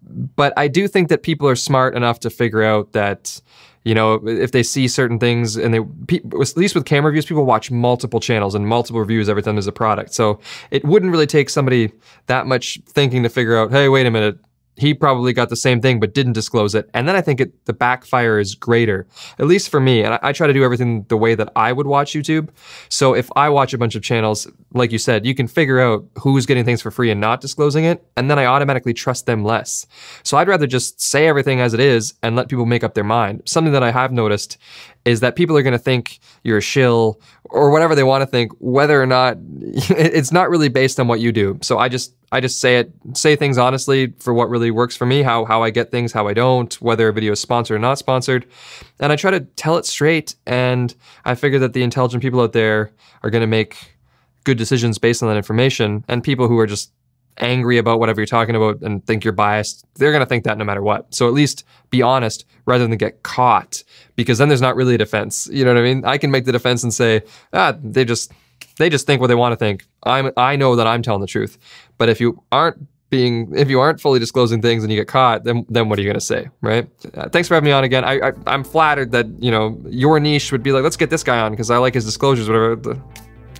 But 0.02 0.52
I 0.56 0.68
do 0.68 0.88
think 0.88 1.08
that 1.08 1.22
people 1.22 1.48
are 1.48 1.56
smart 1.56 1.96
enough 1.96 2.20
to 2.20 2.30
figure 2.30 2.62
out 2.62 2.92
that 2.92 3.40
you 3.84 3.94
know, 3.94 4.14
if 4.26 4.52
they 4.52 4.62
see 4.62 4.88
certain 4.88 5.18
things 5.18 5.56
and 5.56 5.74
they, 5.74 6.16
at 6.40 6.56
least 6.56 6.74
with 6.74 6.86
camera 6.86 7.10
reviews, 7.10 7.26
people 7.26 7.44
watch 7.44 7.70
multiple 7.70 8.18
channels 8.18 8.54
and 8.54 8.66
multiple 8.66 8.98
reviews 8.98 9.28
every 9.28 9.42
time 9.42 9.56
there's 9.56 9.66
a 9.66 9.72
product. 9.72 10.14
So 10.14 10.40
it 10.70 10.84
wouldn't 10.84 11.12
really 11.12 11.26
take 11.26 11.50
somebody 11.50 11.92
that 12.26 12.46
much 12.46 12.80
thinking 12.86 13.22
to 13.24 13.28
figure 13.28 13.58
out, 13.58 13.70
hey, 13.70 13.90
wait 13.90 14.06
a 14.06 14.10
minute, 14.10 14.38
he 14.76 14.94
probably 14.94 15.32
got 15.32 15.48
the 15.48 15.56
same 15.56 15.80
thing 15.80 16.00
but 16.00 16.14
didn't 16.14 16.32
disclose 16.32 16.74
it. 16.74 16.90
And 16.94 17.06
then 17.08 17.14
I 17.14 17.20
think 17.20 17.40
it, 17.40 17.64
the 17.66 17.72
backfire 17.72 18.38
is 18.38 18.54
greater, 18.54 19.06
at 19.38 19.46
least 19.46 19.68
for 19.68 19.80
me. 19.80 20.02
And 20.02 20.14
I, 20.14 20.18
I, 20.22 20.32
try 20.32 20.46
to 20.46 20.52
do 20.52 20.64
everything 20.64 21.04
the 21.08 21.16
way 21.16 21.34
that 21.34 21.52
I 21.54 21.72
would 21.72 21.86
watch 21.86 22.12
YouTube. 22.12 22.48
So 22.88 23.14
if 23.14 23.30
I 23.36 23.48
watch 23.48 23.72
a 23.72 23.78
bunch 23.78 23.94
of 23.94 24.02
channels, 24.02 24.48
like 24.72 24.90
you 24.90 24.98
said, 24.98 25.24
you 25.24 25.34
can 25.34 25.46
figure 25.46 25.80
out 25.80 26.04
who's 26.18 26.44
getting 26.46 26.64
things 26.64 26.82
for 26.82 26.90
free 26.90 27.10
and 27.10 27.20
not 27.20 27.40
disclosing 27.40 27.84
it. 27.84 28.04
And 28.16 28.30
then 28.30 28.38
I 28.38 28.46
automatically 28.46 28.94
trust 28.94 29.26
them 29.26 29.44
less. 29.44 29.86
So 30.24 30.36
I'd 30.36 30.48
rather 30.48 30.66
just 30.66 31.00
say 31.00 31.28
everything 31.28 31.60
as 31.60 31.74
it 31.74 31.80
is 31.80 32.14
and 32.22 32.34
let 32.34 32.48
people 32.48 32.66
make 32.66 32.82
up 32.82 32.94
their 32.94 33.04
mind. 33.04 33.42
Something 33.46 33.72
that 33.72 33.82
I 33.82 33.92
have 33.92 34.12
noticed 34.12 34.58
is 35.04 35.20
that 35.20 35.36
people 35.36 35.56
are 35.56 35.62
going 35.62 35.72
to 35.72 35.78
think 35.78 36.18
you're 36.42 36.58
a 36.58 36.62
shill 36.62 37.20
or 37.44 37.70
whatever 37.70 37.94
they 37.94 38.02
want 38.02 38.22
to 38.22 38.26
think, 38.26 38.52
whether 38.58 39.00
or 39.00 39.06
not 39.06 39.36
it's 39.62 40.32
not 40.32 40.50
really 40.50 40.68
based 40.68 40.98
on 40.98 41.06
what 41.06 41.20
you 41.20 41.30
do. 41.30 41.58
So 41.62 41.78
I 41.78 41.88
just 41.88 42.14
I 42.34 42.40
just 42.40 42.58
say 42.58 42.78
it, 42.78 42.92
say 43.12 43.36
things 43.36 43.58
honestly 43.58 44.12
for 44.18 44.34
what 44.34 44.50
really 44.50 44.72
works 44.72 44.96
for 44.96 45.06
me, 45.06 45.22
how 45.22 45.44
how 45.44 45.62
I 45.62 45.70
get 45.70 45.92
things, 45.92 46.10
how 46.10 46.26
I 46.26 46.34
don't, 46.34 46.74
whether 46.82 47.06
a 47.06 47.12
video 47.12 47.30
is 47.30 47.38
sponsored 47.38 47.76
or 47.76 47.78
not 47.78 47.96
sponsored, 47.96 48.44
and 48.98 49.12
I 49.12 49.16
try 49.16 49.30
to 49.30 49.38
tell 49.40 49.76
it 49.76 49.86
straight. 49.86 50.34
And 50.44 50.92
I 51.24 51.36
figure 51.36 51.60
that 51.60 51.74
the 51.74 51.84
intelligent 51.84 52.24
people 52.24 52.40
out 52.40 52.52
there 52.52 52.90
are 53.22 53.30
going 53.30 53.42
to 53.42 53.46
make 53.46 53.76
good 54.42 54.58
decisions 54.58 54.98
based 54.98 55.22
on 55.22 55.28
that 55.28 55.36
information, 55.36 56.04
and 56.08 56.24
people 56.24 56.48
who 56.48 56.58
are 56.58 56.66
just 56.66 56.90
angry 57.38 57.78
about 57.78 58.00
whatever 58.00 58.20
you're 58.20 58.26
talking 58.26 58.56
about 58.56 58.80
and 58.82 59.06
think 59.06 59.22
you're 59.22 59.32
biased, 59.32 59.86
they're 59.94 60.10
going 60.10 60.20
to 60.20 60.26
think 60.26 60.42
that 60.42 60.58
no 60.58 60.64
matter 60.64 60.82
what. 60.82 61.14
So 61.14 61.28
at 61.28 61.34
least 61.34 61.64
be 61.90 62.02
honest 62.02 62.44
rather 62.66 62.86
than 62.86 62.96
get 62.96 63.22
caught 63.22 63.84
because 64.16 64.38
then 64.38 64.48
there's 64.48 64.60
not 64.60 64.74
really 64.74 64.96
a 64.96 64.98
defense. 64.98 65.48
You 65.52 65.64
know 65.64 65.72
what 65.72 65.80
I 65.80 65.84
mean? 65.84 66.04
I 66.04 66.18
can 66.18 66.32
make 66.32 66.46
the 66.46 66.52
defense 66.52 66.82
and 66.82 66.92
say, 66.92 67.22
ah, 67.52 67.76
they 67.80 68.04
just 68.04 68.32
they 68.78 68.88
just 68.88 69.06
think 69.06 69.20
what 69.20 69.28
they 69.28 69.34
want 69.34 69.52
to 69.52 69.56
think. 69.56 69.84
I'm 70.02 70.32
I 70.36 70.56
know 70.56 70.76
that 70.76 70.86
I'm 70.86 71.02
telling 71.02 71.20
the 71.20 71.26
truth. 71.26 71.58
But 71.98 72.08
if 72.08 72.20
you 72.20 72.42
aren't 72.52 72.86
being 73.10 73.52
if 73.56 73.68
you 73.68 73.80
aren't 73.80 74.00
fully 74.00 74.18
disclosing 74.18 74.60
things 74.60 74.82
and 74.82 74.92
you 74.92 74.98
get 74.98 75.08
caught, 75.08 75.44
then 75.44 75.64
then 75.68 75.88
what 75.88 75.98
are 75.98 76.02
you 76.02 76.08
going 76.08 76.18
to 76.18 76.24
say, 76.24 76.48
right? 76.60 76.88
Uh, 77.14 77.28
thanks 77.28 77.48
for 77.48 77.54
having 77.54 77.66
me 77.66 77.72
on 77.72 77.84
again. 77.84 78.04
I, 78.04 78.32
I 78.46 78.54
am 78.54 78.64
flattered 78.64 79.12
that 79.12 79.26
you 79.42 79.50
know 79.50 79.80
your 79.88 80.18
niche 80.20 80.50
would 80.52 80.62
be 80.62 80.72
like, 80.72 80.82
let's 80.82 80.96
get 80.96 81.10
this 81.10 81.22
guy 81.22 81.38
on 81.38 81.52
because 81.52 81.70
I 81.70 81.78
like 81.78 81.94
his 81.94 82.04
disclosures, 82.04 82.48
whatever. 82.48 83.00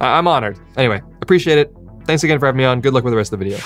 I, 0.00 0.18
I'm 0.18 0.26
honored. 0.26 0.58
Anyway, 0.76 1.02
appreciate 1.20 1.58
it. 1.58 1.72
Thanks 2.04 2.24
again 2.24 2.38
for 2.38 2.46
having 2.46 2.58
me 2.58 2.64
on. 2.64 2.80
Good 2.80 2.92
luck 2.92 3.04
with 3.04 3.12
the 3.12 3.16
rest 3.16 3.32
of 3.32 3.38
the 3.38 3.44
video. 3.44 3.58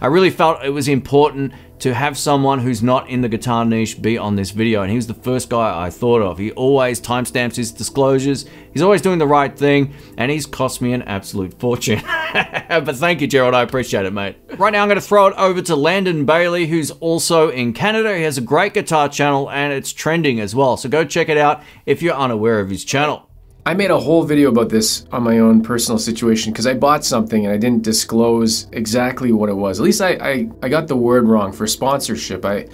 I 0.00 0.06
really 0.06 0.30
felt 0.30 0.64
it 0.64 0.70
was 0.70 0.88
important 0.88 1.52
to 1.80 1.92
have 1.92 2.16
someone 2.16 2.60
who's 2.60 2.82
not 2.82 3.08
in 3.10 3.20
the 3.20 3.28
guitar 3.28 3.64
niche 3.64 4.00
be 4.00 4.16
on 4.16 4.36
this 4.36 4.50
video, 4.50 4.82
and 4.82 4.90
he 4.90 4.96
was 4.96 5.06
the 5.06 5.14
first 5.14 5.50
guy 5.50 5.84
I 5.84 5.90
thought 5.90 6.22
of. 6.22 6.38
He 6.38 6.50
always 6.52 7.00
timestamps 7.00 7.56
his 7.56 7.72
disclosures, 7.72 8.46
he's 8.72 8.82
always 8.82 9.02
doing 9.02 9.18
the 9.18 9.26
right 9.26 9.56
thing, 9.56 9.92
and 10.16 10.30
he's 10.30 10.46
cost 10.46 10.80
me 10.80 10.92
an 10.92 11.02
absolute 11.02 11.58
fortune. 11.58 12.00
but 12.32 12.96
thank 12.96 13.20
you, 13.20 13.26
Gerald, 13.26 13.54
I 13.54 13.62
appreciate 13.62 14.06
it, 14.06 14.12
mate. 14.12 14.36
Right 14.56 14.72
now, 14.72 14.82
I'm 14.82 14.88
to 14.88 15.00
throw 15.00 15.26
it 15.26 15.34
over 15.36 15.60
to 15.62 15.76
Landon 15.76 16.24
Bailey, 16.24 16.66
who's 16.66 16.90
also 16.92 17.50
in 17.50 17.72
Canada. 17.72 18.16
He 18.16 18.22
has 18.22 18.38
a 18.38 18.42
great 18.42 18.74
guitar 18.74 19.08
channel, 19.08 19.50
and 19.50 19.72
it's 19.72 19.92
trending 19.92 20.40
as 20.40 20.54
well, 20.54 20.76
so 20.76 20.88
go 20.88 21.04
check 21.04 21.28
it 21.28 21.36
out 21.36 21.62
if 21.86 22.02
you're 22.02 22.14
unaware 22.14 22.60
of 22.60 22.70
his 22.70 22.84
channel. 22.84 23.28
I 23.66 23.72
made 23.72 23.90
a 23.90 23.98
whole 23.98 24.24
video 24.24 24.50
about 24.50 24.68
this 24.68 25.06
on 25.10 25.22
my 25.22 25.38
own 25.38 25.62
personal 25.62 25.98
situation 25.98 26.52
because 26.52 26.66
I 26.66 26.74
bought 26.74 27.02
something 27.02 27.46
and 27.46 27.54
I 27.54 27.56
didn't 27.56 27.82
disclose 27.82 28.68
exactly 28.72 29.32
what 29.32 29.48
it 29.48 29.54
was. 29.54 29.80
At 29.80 29.84
least 29.84 30.02
I, 30.02 30.10
I, 30.20 30.48
I 30.62 30.68
got 30.68 30.86
the 30.86 30.96
word 30.96 31.26
wrong 31.26 31.50
for 31.50 31.66
sponsorship. 31.66 32.44
I 32.44 32.68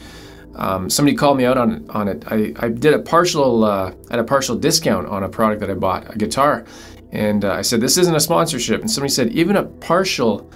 um, 0.57 0.91
somebody 0.91 1.17
called 1.17 1.37
me 1.37 1.45
out 1.45 1.57
on 1.57 1.89
on 1.91 2.09
it. 2.09 2.25
I, 2.27 2.53
I 2.57 2.69
did 2.71 2.93
a 2.93 2.99
partial 2.99 3.65
uh, 3.65 3.95
at 4.11 4.19
a 4.19 4.25
partial 4.25 4.57
discount 4.57 5.07
on 5.07 5.23
a 5.23 5.29
product 5.29 5.61
that 5.61 5.71
I 5.71 5.75
bought, 5.75 6.13
a 6.13 6.19
guitar, 6.19 6.65
and 7.13 7.45
uh, 7.45 7.53
I 7.53 7.63
said 7.63 7.81
this 7.81 7.97
isn't 7.97 8.15
a 8.15 8.21
sponsorship. 8.21 8.81
And 8.81 8.91
somebody 8.91 9.13
said 9.13 9.29
even 9.29 9.55
a 9.55 9.63
partial 9.63 10.51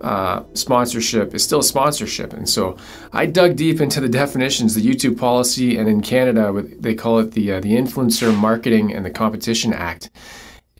uh, 0.00 0.42
sponsorship 0.54 1.34
is 1.34 1.44
still 1.44 1.60
a 1.60 1.64
sponsorship. 1.64 2.32
And 2.32 2.48
so 2.48 2.76
I 3.12 3.26
dug 3.26 3.56
deep 3.56 3.80
into 3.80 4.00
the 4.00 4.08
definitions, 4.08 4.74
the 4.74 4.82
YouTube 4.82 5.18
policy, 5.18 5.76
and 5.76 5.88
in 5.88 6.00
Canada, 6.00 6.52
they 6.78 6.94
call 6.94 7.18
it 7.18 7.32
the, 7.32 7.52
uh, 7.52 7.60
the 7.60 7.72
Influencer 7.72 8.36
Marketing 8.36 8.92
and 8.94 9.04
the 9.04 9.10
Competition 9.10 9.72
Act. 9.72 10.10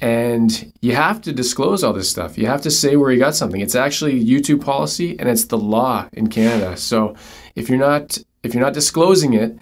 And 0.00 0.72
you 0.80 0.94
have 0.94 1.20
to 1.22 1.32
disclose 1.32 1.84
all 1.84 1.92
this 1.92 2.08
stuff. 2.08 2.38
You 2.38 2.46
have 2.46 2.62
to 2.62 2.70
say 2.70 2.96
where 2.96 3.12
you 3.12 3.18
got 3.18 3.34
something. 3.34 3.60
It's 3.60 3.74
actually 3.74 4.24
YouTube 4.24 4.64
policy 4.64 5.18
and 5.18 5.28
it's 5.28 5.44
the 5.44 5.58
law 5.58 6.08
in 6.14 6.28
Canada. 6.28 6.76
So 6.78 7.14
if 7.54 7.68
you're 7.68 7.78
not 7.78 8.16
if 8.42 8.54
you're 8.54 8.62
not 8.62 8.72
disclosing 8.72 9.34
it, 9.34 9.58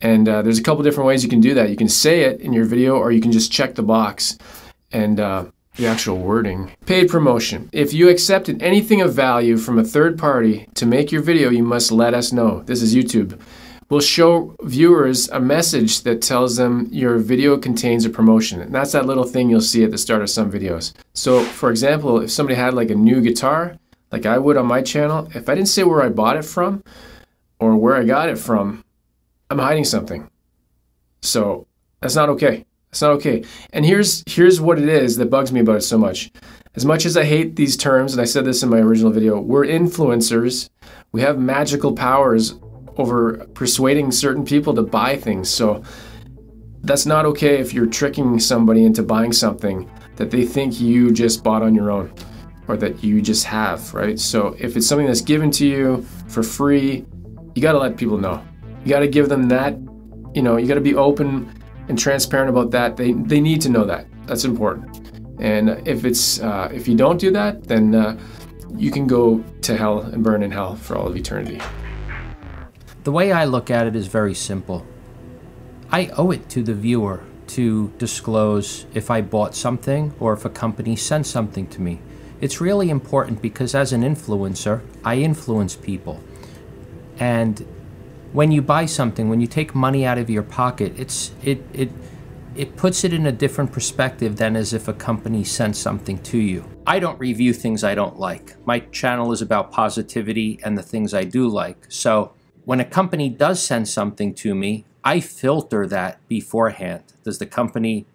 and 0.00 0.28
uh, 0.28 0.42
there's 0.42 0.58
a 0.58 0.62
couple 0.62 0.82
different 0.82 1.06
ways 1.06 1.24
you 1.24 1.30
can 1.30 1.40
do 1.40 1.54
that. 1.54 1.70
You 1.70 1.76
can 1.76 1.88
say 1.88 2.20
it 2.22 2.40
in 2.40 2.52
your 2.52 2.64
video, 2.64 2.96
or 2.96 3.10
you 3.10 3.20
can 3.20 3.32
just 3.32 3.50
check 3.50 3.74
the 3.74 3.82
box. 3.82 4.38
And 4.92 5.18
uh, 5.18 5.46
the 5.78 5.86
actual 5.86 6.18
wording. 6.18 6.72
Paid 6.86 7.08
promotion. 7.08 7.70
If 7.72 7.94
you 7.94 8.08
accepted 8.08 8.62
anything 8.62 9.00
of 9.00 9.14
value 9.14 9.56
from 9.56 9.78
a 9.78 9.84
third 9.84 10.18
party 10.18 10.68
to 10.74 10.84
make 10.84 11.12
your 11.12 11.22
video, 11.22 11.50
you 11.50 11.62
must 11.62 11.92
let 11.92 12.14
us 12.14 12.32
know. 12.32 12.62
This 12.64 12.82
is 12.82 12.94
YouTube. 12.94 13.40
We'll 13.88 14.00
show 14.00 14.56
viewers 14.60 15.30
a 15.30 15.40
message 15.40 16.02
that 16.02 16.20
tells 16.20 16.56
them 16.56 16.88
your 16.90 17.16
video 17.18 17.56
contains 17.56 18.04
a 18.04 18.10
promotion. 18.10 18.60
And 18.60 18.74
that's 18.74 18.92
that 18.92 19.06
little 19.06 19.24
thing 19.24 19.48
you'll 19.48 19.60
see 19.60 19.84
at 19.84 19.92
the 19.92 19.98
start 19.98 20.20
of 20.20 20.28
some 20.28 20.50
videos. 20.50 20.92
So, 21.14 21.42
for 21.42 21.70
example, 21.70 22.20
if 22.20 22.30
somebody 22.30 22.56
had 22.56 22.74
like 22.74 22.90
a 22.90 22.96
new 22.96 23.22
guitar, 23.22 23.78
like 24.10 24.26
I 24.26 24.36
would 24.36 24.56
on 24.56 24.66
my 24.66 24.82
channel, 24.82 25.30
if 25.34 25.48
I 25.48 25.54
didn't 25.54 25.68
say 25.68 25.84
where 25.84 26.02
I 26.02 26.08
bought 26.08 26.36
it 26.36 26.44
from 26.44 26.82
or 27.60 27.76
where 27.76 27.94
I 27.94 28.04
got 28.04 28.28
it 28.28 28.38
from, 28.38 28.84
I'm 29.48 29.58
hiding 29.58 29.84
something. 29.84 30.28
So, 31.22 31.66
that's 32.00 32.16
not 32.16 32.28
okay. 32.30 32.66
It's 32.90 33.02
not 33.02 33.10
okay. 33.12 33.44
And 33.72 33.84
here's 33.84 34.22
here's 34.26 34.60
what 34.60 34.78
it 34.78 34.88
is 34.88 35.16
that 35.16 35.30
bugs 35.30 35.52
me 35.52 35.60
about 35.60 35.76
it 35.76 35.82
so 35.82 35.98
much. 35.98 36.30
As 36.74 36.84
much 36.84 37.04
as 37.04 37.16
I 37.16 37.24
hate 37.24 37.56
these 37.56 37.76
terms, 37.76 38.12
and 38.12 38.22
I 38.22 38.24
said 38.24 38.44
this 38.44 38.62
in 38.62 38.68
my 38.68 38.78
original 38.78 39.10
video, 39.10 39.40
we're 39.40 39.64
influencers. 39.64 40.68
We 41.12 41.20
have 41.22 41.38
magical 41.38 41.92
powers 41.92 42.54
over 42.96 43.46
persuading 43.54 44.12
certain 44.12 44.44
people 44.44 44.74
to 44.74 44.82
buy 44.82 45.16
things. 45.16 45.48
So 45.48 45.82
that's 46.82 47.06
not 47.06 47.26
okay 47.26 47.58
if 47.58 47.74
you're 47.74 47.86
tricking 47.86 48.38
somebody 48.38 48.84
into 48.84 49.02
buying 49.02 49.32
something 49.32 49.90
that 50.16 50.30
they 50.30 50.44
think 50.44 50.80
you 50.80 51.10
just 51.12 51.42
bought 51.42 51.62
on 51.62 51.74
your 51.74 51.90
own 51.90 52.12
or 52.68 52.76
that 52.76 53.02
you 53.02 53.22
just 53.22 53.44
have, 53.44 53.92
right? 53.94 54.18
So 54.18 54.54
if 54.58 54.76
it's 54.76 54.86
something 54.86 55.06
that's 55.06 55.20
given 55.20 55.50
to 55.52 55.66
you 55.66 56.02
for 56.28 56.42
free, 56.42 57.04
you 57.54 57.62
got 57.62 57.72
to 57.72 57.78
let 57.78 57.96
people 57.96 58.18
know. 58.18 58.44
You 58.84 58.90
got 58.90 59.00
to 59.00 59.08
give 59.08 59.28
them 59.28 59.48
that, 59.48 59.72
you 60.34 60.42
know, 60.42 60.56
you 60.56 60.66
got 60.66 60.74
to 60.74 60.80
be 60.80 60.94
open 60.94 61.52
and 61.88 61.98
transparent 61.98 62.50
about 62.50 62.70
that. 62.72 62.96
They, 62.96 63.12
they 63.12 63.40
need 63.40 63.60
to 63.62 63.68
know 63.68 63.84
that. 63.84 64.06
That's 64.26 64.44
important. 64.44 65.10
And 65.40 65.86
if 65.86 66.04
it's 66.04 66.40
uh, 66.40 66.68
if 66.72 66.88
you 66.88 66.96
don't 66.96 67.18
do 67.18 67.30
that, 67.30 67.64
then 67.64 67.94
uh, 67.94 68.18
you 68.76 68.90
can 68.90 69.06
go 69.06 69.42
to 69.62 69.76
hell 69.76 70.00
and 70.00 70.22
burn 70.22 70.42
in 70.42 70.50
hell 70.50 70.76
for 70.76 70.96
all 70.96 71.08
of 71.08 71.16
eternity. 71.16 71.60
The 73.04 73.12
way 73.12 73.32
I 73.32 73.44
look 73.44 73.70
at 73.70 73.86
it 73.86 73.96
is 73.96 74.06
very 74.06 74.34
simple. 74.34 74.86
I 75.90 76.08
owe 76.08 76.30
it 76.32 76.48
to 76.50 76.62
the 76.62 76.74
viewer 76.74 77.22
to 77.48 77.90
disclose 77.96 78.84
if 78.92 79.10
I 79.10 79.22
bought 79.22 79.54
something 79.54 80.14
or 80.20 80.34
if 80.34 80.44
a 80.44 80.50
company 80.50 80.96
sent 80.96 81.26
something 81.26 81.66
to 81.68 81.80
me. 81.80 82.00
It's 82.40 82.60
really 82.60 82.90
important 82.90 83.40
because 83.40 83.74
as 83.74 83.92
an 83.92 84.02
influencer, 84.02 84.82
I 85.04 85.16
influence 85.16 85.74
people. 85.74 86.22
And 87.18 87.66
when 88.32 88.52
you 88.52 88.62
buy 88.62 88.86
something, 88.86 89.28
when 89.28 89.40
you 89.40 89.46
take 89.46 89.74
money 89.74 90.04
out 90.04 90.18
of 90.18 90.28
your 90.28 90.42
pocket, 90.42 90.92
it's 90.96 91.32
it 91.42 91.62
it 91.72 91.90
it 92.54 92.76
puts 92.76 93.04
it 93.04 93.12
in 93.12 93.26
a 93.26 93.32
different 93.32 93.72
perspective 93.72 94.36
than 94.36 94.56
as 94.56 94.72
if 94.72 94.88
a 94.88 94.92
company 94.92 95.44
sent 95.44 95.76
something 95.76 96.18
to 96.22 96.38
you. 96.38 96.64
I 96.86 96.98
don't 96.98 97.18
review 97.18 97.52
things 97.52 97.84
I 97.84 97.94
don't 97.94 98.18
like. 98.18 98.56
My 98.66 98.80
channel 98.80 99.32
is 99.32 99.40
about 99.40 99.70
positivity 99.70 100.58
and 100.64 100.76
the 100.76 100.82
things 100.82 101.14
I 101.14 101.24
do 101.24 101.46
like. 101.48 101.86
So 101.88 102.32
when 102.64 102.80
a 102.80 102.84
company 102.84 103.28
does 103.28 103.62
send 103.62 103.88
something 103.88 104.34
to 104.34 104.54
me, 104.54 104.84
I 105.04 105.20
filter 105.20 105.86
that 105.86 106.26
beforehand. 106.28 107.04
Does 107.22 107.38
the 107.38 107.46
company 107.46 108.06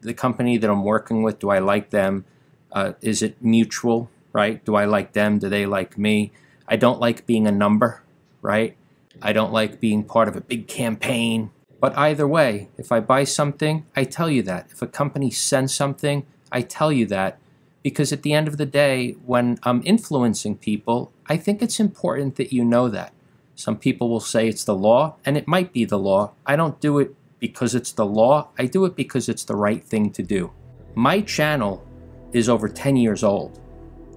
the 0.00 0.14
company 0.14 0.58
that 0.58 0.70
I'm 0.70 0.84
working 0.84 1.22
with, 1.22 1.40
do 1.40 1.50
I 1.50 1.58
like 1.58 1.90
them? 1.90 2.24
Uh, 2.70 2.92
is 3.00 3.22
it 3.22 3.42
mutual, 3.42 4.10
right? 4.32 4.64
Do 4.64 4.76
I 4.76 4.84
like 4.84 5.12
them? 5.12 5.38
Do 5.38 5.48
they 5.48 5.66
like 5.66 5.98
me? 5.98 6.30
I 6.68 6.76
don't 6.76 7.00
like 7.00 7.26
being 7.26 7.46
a 7.46 7.50
number, 7.50 8.02
right? 8.42 8.76
I 9.20 9.32
don't 9.32 9.52
like 9.52 9.80
being 9.80 10.04
part 10.04 10.28
of 10.28 10.36
a 10.36 10.40
big 10.40 10.68
campaign. 10.68 11.50
But 11.80 11.96
either 11.96 12.26
way, 12.26 12.68
if 12.76 12.90
I 12.90 13.00
buy 13.00 13.24
something, 13.24 13.86
I 13.94 14.04
tell 14.04 14.28
you 14.28 14.42
that. 14.42 14.68
If 14.70 14.82
a 14.82 14.86
company 14.86 15.30
sends 15.30 15.74
something, 15.74 16.26
I 16.50 16.62
tell 16.62 16.90
you 16.90 17.06
that 17.06 17.38
Because 17.82 18.12
at 18.12 18.22
the 18.22 18.32
end 18.32 18.48
of 18.48 18.56
the 18.56 18.66
day, 18.66 19.12
when 19.24 19.58
I'm 19.62 19.82
influencing 19.84 20.56
people, 20.56 21.12
I 21.26 21.36
think 21.36 21.62
it's 21.62 21.78
important 21.78 22.36
that 22.36 22.52
you 22.52 22.64
know 22.64 22.88
that. 22.88 23.12
Some 23.54 23.76
people 23.76 24.08
will 24.08 24.20
say 24.20 24.48
it's 24.48 24.64
the 24.64 24.74
law, 24.74 25.16
and 25.24 25.36
it 25.36 25.48
might 25.48 25.72
be 25.72 25.84
the 25.84 25.98
law. 25.98 26.32
I 26.44 26.56
don't 26.56 26.80
do 26.80 26.98
it 26.98 27.14
because 27.38 27.74
it's 27.74 27.92
the 27.92 28.06
law, 28.06 28.48
I 28.58 28.66
do 28.66 28.84
it 28.84 28.96
because 28.96 29.28
it's 29.28 29.44
the 29.44 29.56
right 29.56 29.84
thing 29.84 30.10
to 30.10 30.22
do. 30.22 30.52
My 30.94 31.20
channel 31.20 31.86
is 32.32 32.48
over 32.48 32.68
10 32.68 32.96
years 32.96 33.22
old. 33.22 33.60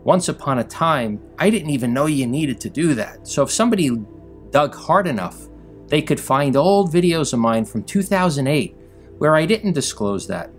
Once 0.04 0.28
upon 0.28 0.58
a 0.58 0.64
time, 0.64 1.22
I 1.38 1.52
didn't 1.52 1.70
even 1.70 1.94
know 1.94 2.08
you 2.08 2.26
needed 2.26 2.60
to 2.62 2.70
do 2.70 2.96
that. 2.96 3.28
So 3.28 3.44
if 3.44 3.52
somebody 3.52 3.92
dug 4.52 4.76
hard 4.76 5.08
enough, 5.08 5.48
they 5.88 6.02
could 6.02 6.20
find 6.20 6.56
old 6.56 6.94
videos 6.94 7.34
of 7.34 7.40
mine 7.40 7.66
from 7.66 7.84
2008 7.84 8.76
where 9.18 9.36
I 9.36 9.46
didn't 9.46 9.74
disclose 9.74 10.28
that. 10.28 10.50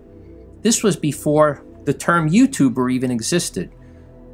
This 0.61 0.83
was 0.83 0.97
before 0.97 1.65
the 1.85 1.95
term 1.95 2.31
YouTuber 2.31 2.93
even 2.93 3.11
existed. 3.11 3.73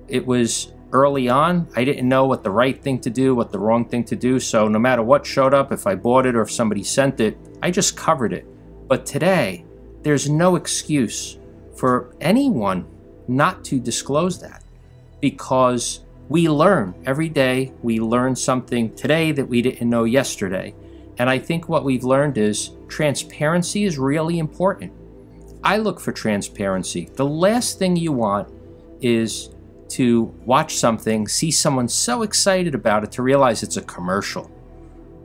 It 0.09 0.27
was 0.27 0.73
early 0.93 1.29
on. 1.29 1.69
I 1.77 1.85
didn't 1.85 2.09
know 2.09 2.27
what 2.27 2.45
the 2.45 2.51
right 2.51 2.81
thing 2.83 3.01
to 3.01 3.11
do, 3.11 3.35
what 3.35 3.53
the 3.53 3.59
wrong 3.59 3.89
thing 3.89 4.05
to 4.05 4.17
do. 4.17 4.41
So 4.41 4.69
no 4.69 4.79
matter 4.79 5.03
what 5.03 5.27
showed 5.27 5.55
up, 5.55 5.73
if 5.73 5.87
I 5.87 5.95
bought 5.95 6.27
it 6.27 6.35
or 6.35 6.43
if 6.43 6.51
somebody 6.51 6.83
sent 6.83 7.21
it, 7.21 7.39
I 7.63 7.71
just 7.71 7.97
covered 7.97 8.33
it. 8.33 8.47
But 8.89 9.07
today, 9.07 9.65
there's 10.03 10.29
no 10.29 10.57
excuse 10.57 11.39
for 11.75 12.15
anyone 12.21 12.87
not 13.29 13.65
to 13.65 13.79
disclose 13.79 14.41
that 14.41 14.65
because 15.21 16.01
we 16.29 16.49
learn 16.49 16.95
every 17.07 17.29
day. 17.29 17.73
We 17.83 18.01
learn 18.01 18.37
something 18.37 18.95
today 18.95 19.33
that 19.33 19.49
we 19.49 19.63
didn't 19.63 19.89
know 19.89 20.05
yesterday. 20.05 20.75
And 21.19 21.29
I 21.29 21.39
think 21.39 21.69
what 21.69 21.85
we've 21.85 22.05
learned 22.05 22.39
is 22.39 22.71
transparency 22.87 23.85
is 23.85 23.99
really 23.99 24.39
important. 24.39 24.93
I 25.65 25.79
look 25.79 25.99
for 25.99 26.13
transparency. 26.13 27.11
The 27.15 27.27
last 27.27 27.79
thing 27.79 27.97
you 27.97 28.13
want 28.13 28.49
is 29.01 29.51
to 29.91 30.25
watch 30.45 30.77
something, 30.77 31.27
see 31.27 31.51
someone 31.51 31.89
so 31.89 32.23
excited 32.23 32.75
about 32.75 33.05
it 33.05 33.13
to 33.13 33.23
realize 33.23 33.63
it's 33.63 33.79
a 33.79 33.83
commercial. 33.83 34.51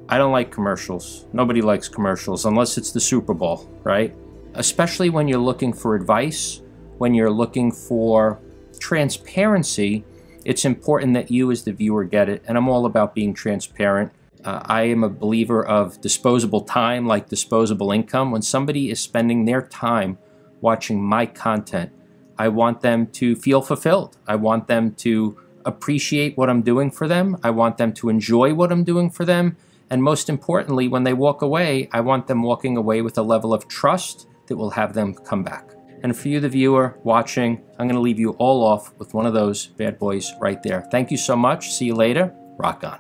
I 0.10 0.18
don't 0.18 0.32
like 0.32 0.52
commercials. 0.52 1.26
Nobody 1.34 1.62
likes 1.62 1.88
commercials 1.88 2.46
unless 2.46 2.78
it's 2.78 2.92
the 2.92 3.00
Super 3.00 3.34
Bowl, 3.34 3.70
right? 3.84 4.16
Especially 4.54 5.10
when 5.10 5.28
you're 5.28 5.40
looking 5.40 5.74
for 5.74 5.96
advice, 5.96 6.62
when 6.98 7.14
you're 7.14 7.32
looking 7.32 7.72
for 7.72 8.40
transparency, 8.80 10.06
it's 10.46 10.66
important 10.66 11.14
that 11.14 11.32
you, 11.32 11.52
as 11.52 11.64
the 11.64 11.74
viewer, 11.74 12.04
get 12.04 12.30
it. 12.30 12.44
And 12.48 12.58
I'm 12.58 12.68
all 12.68 12.86
about 12.86 13.16
being 13.16 13.34
transparent. 13.34 14.12
Uh, 14.44 14.62
I 14.64 14.84
am 14.84 15.04
a 15.04 15.10
believer 15.10 15.66
of 15.66 16.02
disposable 16.02 16.62
time 16.62 17.08
like 17.08 17.30
disposable 17.30 17.92
income. 17.92 18.32
When 18.32 18.42
somebody 18.42 18.90
is 18.90 19.00
spending 19.00 19.46
their 19.46 19.62
time 19.62 20.18
watching 20.60 21.02
my 21.02 21.26
content, 21.26 21.92
I 22.38 22.50
want 22.50 22.82
them 22.82 23.08
to 23.08 23.36
feel 23.36 23.62
fulfilled. 23.62 24.18
I 24.28 24.36
want 24.36 24.68
them 24.68 24.96
to 24.96 25.38
appreciate 25.66 26.38
what 26.38 26.50
I'm 26.50 26.62
doing 26.62 26.92
for 26.92 27.08
them. 27.08 27.38
I 27.44 27.52
want 27.52 27.78
them 27.78 27.94
to 27.94 28.10
enjoy 28.10 28.54
what 28.54 28.72
I'm 28.72 28.84
doing 28.84 29.10
for 29.10 29.24
them. 29.24 29.56
And 29.90 30.04
most 30.04 30.30
importantly, 30.30 30.88
when 30.88 31.04
they 31.04 31.14
walk 31.14 31.42
away, 31.42 31.88
I 31.92 32.02
want 32.02 32.28
them 32.28 32.42
walking 32.42 32.76
away 32.76 33.02
with 33.02 33.18
a 33.18 33.22
level 33.22 33.54
of 33.54 33.68
trust 33.68 34.28
that 34.48 34.58
will 34.58 34.72
have 34.72 34.94
them 34.94 35.14
come 35.14 35.44
back. 35.44 35.73
And 36.04 36.16
for 36.16 36.28
you, 36.28 36.42
the 36.42 36.50
viewer 36.50 37.00
watching, 37.04 37.64
I'm 37.80 37.88
going 37.88 37.96
to 37.96 38.02
leave 38.02 38.20
you 38.20 38.32
all 38.32 38.64
off 38.64 38.94
with 39.00 39.14
one 39.14 39.26
of 39.26 39.34
those 39.34 39.68
bad 39.68 39.98
boys 39.98 40.34
right 40.40 40.62
there. 40.62 40.82
Thank 40.92 41.12
you 41.12 41.18
so 41.18 41.36
much. 41.38 41.72
See 41.72 41.86
you 41.86 41.96
later. 41.96 42.36
Rock 42.58 42.84
on. 42.84 43.00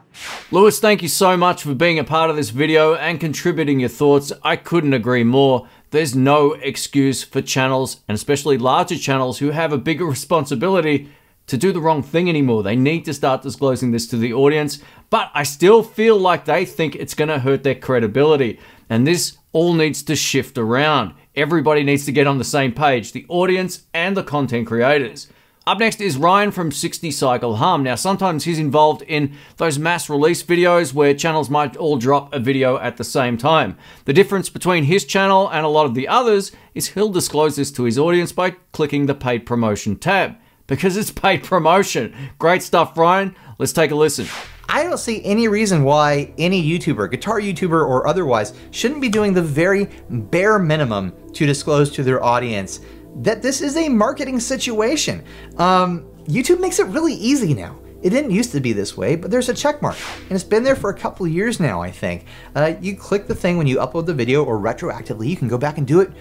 Lewis, 0.51 0.79
thank 0.79 1.01
you 1.01 1.10
so 1.10 1.38
much 1.38 1.63
for 1.63 1.75
being 1.75 2.00
a 2.00 2.03
part 2.03 2.29
of 2.29 2.38
this 2.38 2.50
video 2.50 2.95
and 2.95 3.19
contributing 3.19 3.81
your 3.81 3.89
thoughts. 3.89 4.31
I 4.41 4.55
couldn't 4.55 4.93
agree 4.93 5.24
more. 5.24 5.67
There's 5.91 6.15
no 6.15 6.53
excuse 6.53 7.24
for 7.24 7.41
channels, 7.41 8.01
and 8.07 8.15
especially 8.15 8.57
larger 8.57 8.98
channels 8.98 9.39
who 9.39 9.51
have 9.51 9.72
a 9.72 9.77
bigger 9.77 10.05
responsibility 10.17 11.10
to 11.45 11.57
do 11.57 11.72
the 11.72 11.81
wrong 11.81 12.01
thing 12.01 12.29
anymore. 12.29 12.63
They 12.63 12.75
need 12.75 13.05
to 13.05 13.13
start 13.13 13.41
disclosing 13.41 13.91
this 13.91 14.07
to 14.07 14.17
the 14.17 14.33
audience, 14.33 14.79
but 15.10 15.29
I 15.33 15.43
still 15.43 15.83
feel 15.83 16.17
like 16.17 16.45
they 16.45 16.65
think 16.65 16.95
it's 16.95 17.13
going 17.13 17.27
to 17.27 17.39
hurt 17.39 17.63
their 17.63 17.75
credibility. 17.75 18.60
And 18.89 19.05
this 19.05 19.38
all 19.51 19.74
needs 19.74 20.03
to 20.03 20.15
shift 20.15 20.57
around. 20.57 21.13
Everybody 21.35 21.83
needs 21.83 22.05
to 22.05 22.11
get 22.11 22.27
on 22.27 22.37
the 22.37 22.43
same 22.43 22.74
page 22.74 23.11
the 23.11 23.25
audience 23.27 23.83
and 23.91 24.15
the 24.15 24.24
content 24.24 24.67
creators. 24.67 25.27
Up 25.65 25.79
next 25.79 26.00
is 26.00 26.17
Ryan 26.17 26.51
from 26.51 26.72
60 26.72 27.09
Cycle 27.09 27.55
Hum. 27.55 27.81
Now, 27.83 27.96
sometimes 27.96 28.43
he's 28.43 28.59
involved 28.59 29.01
in 29.03 29.33
those 29.57 29.79
mass 29.79 30.09
release 30.09 30.43
videos 30.43 30.93
where 30.93 31.15
channels 31.15 31.50
might 31.50 31.75
all 31.75 31.98
drop 31.98 32.33
a 32.33 32.39
video 32.39 32.77
at 32.77 32.98
the 32.98 33.03
same 33.03 33.37
time. 33.37 33.77
The 34.05 34.13
difference 34.13 34.50
between 34.50 34.83
his 34.83 35.05
channel 35.05 35.50
and 35.50 35.65
a 35.65 35.69
lot 35.69 35.85
of 35.85 35.96
the 35.96 36.07
others 36.07 36.51
is 36.75 36.89
he'll 36.89 37.09
disclose 37.09 37.55
this 37.55 37.72
to 37.72 37.85
his 37.85 37.98
audience 37.98 38.31
by 38.31 38.51
clicking 38.72 39.05
the 39.07 39.15
paid 39.15 39.46
promotion 39.46 39.96
tab. 39.96 40.35
Because 40.67 40.98
it's 40.98 41.11
paid 41.11 41.43
promotion. 41.43 42.13
Great 42.37 42.61
stuff, 42.61 42.96
Ryan. 42.98 43.35
Let's 43.57 43.74
take 43.74 43.91
a 43.91 43.96
listen. 43.96 44.27
I 44.69 44.83
don't 44.83 44.97
see 44.97 45.23
any 45.23 45.47
reason 45.47 45.83
why 45.83 46.33
any 46.37 46.63
YouTuber, 46.63 47.11
guitar 47.11 47.39
YouTuber 47.39 47.87
or 47.87 48.07
otherwise, 48.07 48.53
shouldn't 48.71 49.01
be 49.01 49.09
doing 49.09 49.33
the 49.33 49.41
very 49.41 49.89
bare 50.09 50.57
minimum 50.57 51.13
to 51.33 51.45
disclose 51.45 51.91
to 51.91 52.03
their 52.03 52.23
audience 52.23 52.79
that 53.17 53.41
this 53.41 53.61
is 53.61 53.75
a 53.77 53.89
marketing 53.89 54.39
situation. 54.39 55.23
Um, 55.57 56.05
YouTube 56.25 56.59
makes 56.59 56.79
it 56.79 56.87
really 56.87 57.13
easy 57.13 57.53
now. 57.53 57.79
It 58.01 58.09
didn't 58.09 58.31
used 58.31 58.51
to 58.51 58.59
be 58.59 58.73
this 58.73 58.97
way, 58.97 59.15
but 59.15 59.31
there's 59.31 59.47
a 59.47 59.53
check 59.53 59.81
mark, 59.81 59.95
and 60.23 60.31
it's 60.31 60.43
been 60.43 60.63
there 60.63 60.75
for 60.75 60.89
a 60.89 60.93
couple 60.93 61.25
of 61.25 61.31
years 61.31 61.61
now, 61.61 61.81
I 61.81 61.89
think. 61.89 62.25
Uh, 62.53 62.73
you 62.81 62.97
click 62.97 63.27
the 63.27 63.35
thing 63.35 63.57
when 63.57 63.65
you 63.65 63.77
upload 63.77 64.07
the 64.07 64.13
video, 64.13 64.43
or 64.43 64.59
retroactively, 64.59 65.29
you 65.29 65.37
can 65.37 65.47
go 65.47 65.57
back 65.57 65.77
and 65.77 65.87
do 65.87 66.01
it 66.01 66.11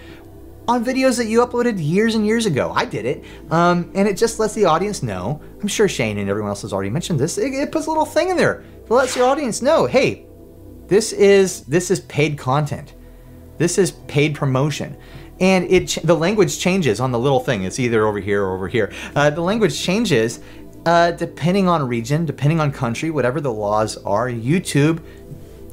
on 0.67 0.83
videos 0.83 1.17
that 1.17 1.25
you 1.25 1.45
uploaded 1.45 1.75
years 1.77 2.15
and 2.15 2.25
years 2.25 2.45
ago. 2.45 2.71
I 2.73 2.85
did 2.85 3.05
it, 3.05 3.23
um, 3.51 3.91
and 3.95 4.07
it 4.07 4.17
just 4.17 4.39
lets 4.39 4.53
the 4.53 4.65
audience 4.65 5.03
know. 5.03 5.41
I'm 5.61 5.67
sure 5.67 5.87
Shane 5.87 6.17
and 6.17 6.29
everyone 6.29 6.49
else 6.49 6.61
has 6.61 6.73
already 6.73 6.89
mentioned 6.89 7.19
this. 7.19 7.37
It, 7.37 7.53
it 7.53 7.71
puts 7.71 7.87
a 7.87 7.89
little 7.89 8.05
thing 8.05 8.29
in 8.29 8.37
there 8.37 8.63
that 8.87 8.93
lets 8.93 9.15
your 9.15 9.25
audience 9.25 9.61
know, 9.61 9.85
hey, 9.85 10.25
this 10.87 11.13
is 11.13 11.61
this 11.61 11.91
is 11.91 12.01
paid 12.01 12.37
content. 12.37 12.93
This 13.57 13.77
is 13.77 13.91
paid 13.91 14.35
promotion 14.35 14.97
and 15.39 15.69
it 15.71 15.97
the 16.03 16.15
language 16.15 16.59
changes 16.59 16.99
on 16.99 17.11
the 17.11 17.19
little 17.19 17.39
thing. 17.39 17.63
It's 17.63 17.79
either 17.79 18.05
over 18.05 18.19
here 18.19 18.43
or 18.43 18.55
over 18.55 18.67
here. 18.67 18.91
Uh, 19.15 19.29
the 19.29 19.41
language 19.41 19.79
changes 19.79 20.39
uh, 20.85 21.11
depending 21.11 21.67
on 21.67 21.87
region, 21.87 22.25
depending 22.25 22.59
on 22.59 22.71
country, 22.71 23.09
whatever 23.09 23.39
the 23.39 23.51
laws 23.51 23.97
are. 23.97 24.29
YouTube 24.29 25.01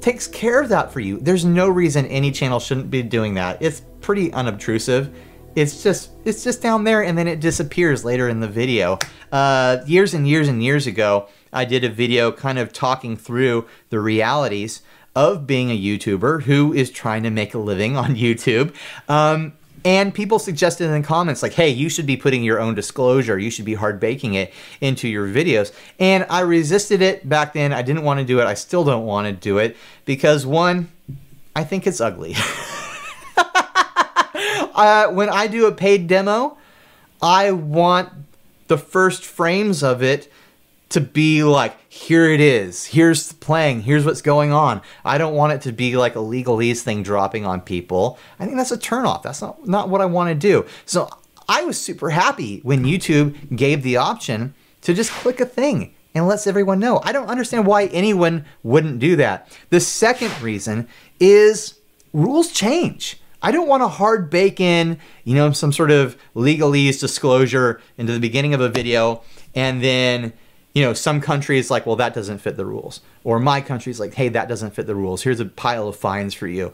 takes 0.01 0.27
care 0.27 0.61
of 0.61 0.69
that 0.71 0.93
for 0.93 1.01
you. 1.01 1.19
There's 1.19 1.45
no 1.45 1.69
reason 1.69 2.07
any 2.07 2.31
channel 2.31 2.61
shouldn't 2.61 2.91
be 2.91 3.03
doing 3.03 3.35
that. 3.35 3.61
It's 3.61 3.83
pretty 4.01 4.33
unobtrusive. 4.33 5.15
It's 5.57 5.83
just 5.83 6.11
it's 6.25 6.45
just 6.45 6.63
down 6.63 6.85
there 6.85 7.03
and 7.03 7.19
then 7.19 7.27
it 7.27 7.41
disappears 7.41 8.05
later 8.05 8.29
in 8.29 8.41
the 8.41 8.49
video. 8.49 8.99
Uh, 9.33 9.79
years 9.87 10.15
and 10.15 10.27
years 10.27 10.49
and 10.49 10.63
years 10.63 10.87
ago, 10.87 11.29
I 11.53 11.65
did 11.65 11.85
a 11.85 11.89
video 11.89 12.31
kind 12.31 12.59
of 12.59 12.73
talking 12.73 13.17
through 13.17 13.67
the 13.89 14.01
realities 14.01 14.83
of 15.17 15.47
being 15.47 15.71
a 15.71 15.79
YouTuber 15.79 16.43
who 16.43 16.73
is 16.73 16.91
trying 16.91 17.25
to 17.25 17.31
make 17.31 17.53
a 17.55 17.59
living 17.59 17.97
on 17.97 18.15
YouTube. 18.17 18.75
Um, 19.09 19.55
and 19.85 20.15
people 20.15 20.39
suggested 20.39 20.85
in 20.85 21.01
the 21.01 21.07
comments, 21.07 21.43
like, 21.43 21.55
hey, 21.55 21.71
you 21.71 21.89
should 21.89 22.07
be 22.07 22.17
putting 22.17 22.43
your 22.43 22.61
own 22.61 22.75
disclosure, 22.75 23.39
you 23.39 23.51
should 23.51 23.65
be 23.65 23.75
hard 23.75 23.99
baking 23.99 24.35
it 24.35 24.53
into 24.81 25.09
your 25.09 25.27
videos. 25.27 25.73
And 25.99 26.27
I 26.29 26.41
resisted 26.41 27.01
it 27.03 27.29
back 27.29 27.55
then. 27.55 27.73
I 27.73 27.83
didn't 27.83 28.03
want 28.03 28.21
to 28.21 28.27
do 28.27 28.41
it. 28.41 28.45
I 28.45 28.55
still 28.55 28.85
don't 28.85 29.07
want 29.07 29.27
to 29.27 29.33
do 29.33 29.59
it 29.59 29.77
because, 30.05 30.45
one, 30.45 30.91
I 31.57 31.65
think 31.65 31.87
it's 31.87 32.01
ugly. 32.01 32.35
uh, 33.37 35.09
when 35.09 35.29
I 35.31 35.47
do 35.47 35.67
a 35.67 35.73
paid 35.73 36.07
demo, 36.07 36.59
I 37.23 37.53
want 37.53 38.11
the 38.69 38.79
first 38.79 39.25
frames 39.25 39.83
of 39.83 40.03
it 40.03 40.31
to 40.91 41.01
be 41.01 41.43
like, 41.43 41.77
here 41.91 42.29
it 42.31 42.41
is, 42.41 42.85
here's 42.87 43.33
playing, 43.33 43.83
here's 43.83 44.05
what's 44.05 44.23
going 44.23 44.53
on. 44.53 44.83
I 45.05 45.19
don't 45.19 45.35
want 45.35 45.53
it 45.53 45.63
to 45.63 45.73
be 45.73 45.97
like 45.97 46.17
a 46.17 46.21
legalese 46.21 46.81
thing 46.81 47.03
dropping 47.03 47.47
on 47.47 47.61
people. 47.61 48.19
I 48.39 48.45
think 48.45 48.57
that's 48.57 48.73
a 48.73 48.79
turnoff. 48.79 49.23
That's 49.23 49.41
not, 49.41 49.67
not 49.67 49.89
what 49.89 50.01
I 50.01 50.07
want 50.07 50.29
to 50.31 50.35
do. 50.35 50.67
So 50.87 51.09
I 51.49 51.63
was 51.63 51.81
super 51.81 52.11
happy 52.11 52.61
when 52.63 52.85
YouTube 52.85 53.57
gave 53.57 53.83
the 53.83 53.97
option 53.97 54.55
to 54.83 54.93
just 54.93 55.11
click 55.11 55.41
a 55.41 55.47
thing 55.47 55.95
and 56.15 56.27
lets 56.27 56.47
everyone 56.47 56.81
know. 56.81 57.01
I 57.05 57.13
don't 57.13 57.29
understand 57.29 57.67
why 57.67 57.87
anyone 57.87 58.45
wouldn't 58.63 58.99
do 58.99 59.17
that. 59.17 59.49
The 59.71 59.81
second 59.81 60.41
reason 60.43 60.89
is 61.21 61.75
rules 62.13 62.53
change. 62.53 63.21
I 63.43 63.53
don't 63.53 63.69
want 63.69 63.83
to 63.83 63.89
hard 63.89 64.29
bake 64.29 64.61
in, 64.61 64.99
you 65.25 65.35
know, 65.35 65.53
some 65.53 65.73
sort 65.73 65.91
of 65.91 66.17
legalese 66.35 67.01
disclosure 67.01 67.81
into 67.97 68.13
the 68.13 68.21
beginning 68.21 68.55
of 68.55 68.61
a 68.61 68.69
video 68.69 69.23
and 69.55 69.83
then 69.83 70.33
you 70.75 70.83
know, 70.85 70.93
some 70.93 71.21
countries 71.21 71.71
like, 71.71 71.87
well, 71.87 71.97
that 71.97 72.15
doesn't 72.15 72.39
fit 72.39 72.57
the 72.57 72.67
rules. 72.67 73.01
Or 73.25 73.39
my 73.39 73.61
country's 73.61 73.99
like, 73.99 74.15
hey, 74.15 74.29
that 74.29 74.49
doesn't 74.49 74.75
fit 74.75 74.87
the 74.87 74.95
rules. 74.95 75.23
Here's 75.23 75.41
a 75.41 75.47
pile 75.47 75.89
of 75.89 75.97
fines 75.97 76.35
for 76.35 76.47
you. 76.47 76.73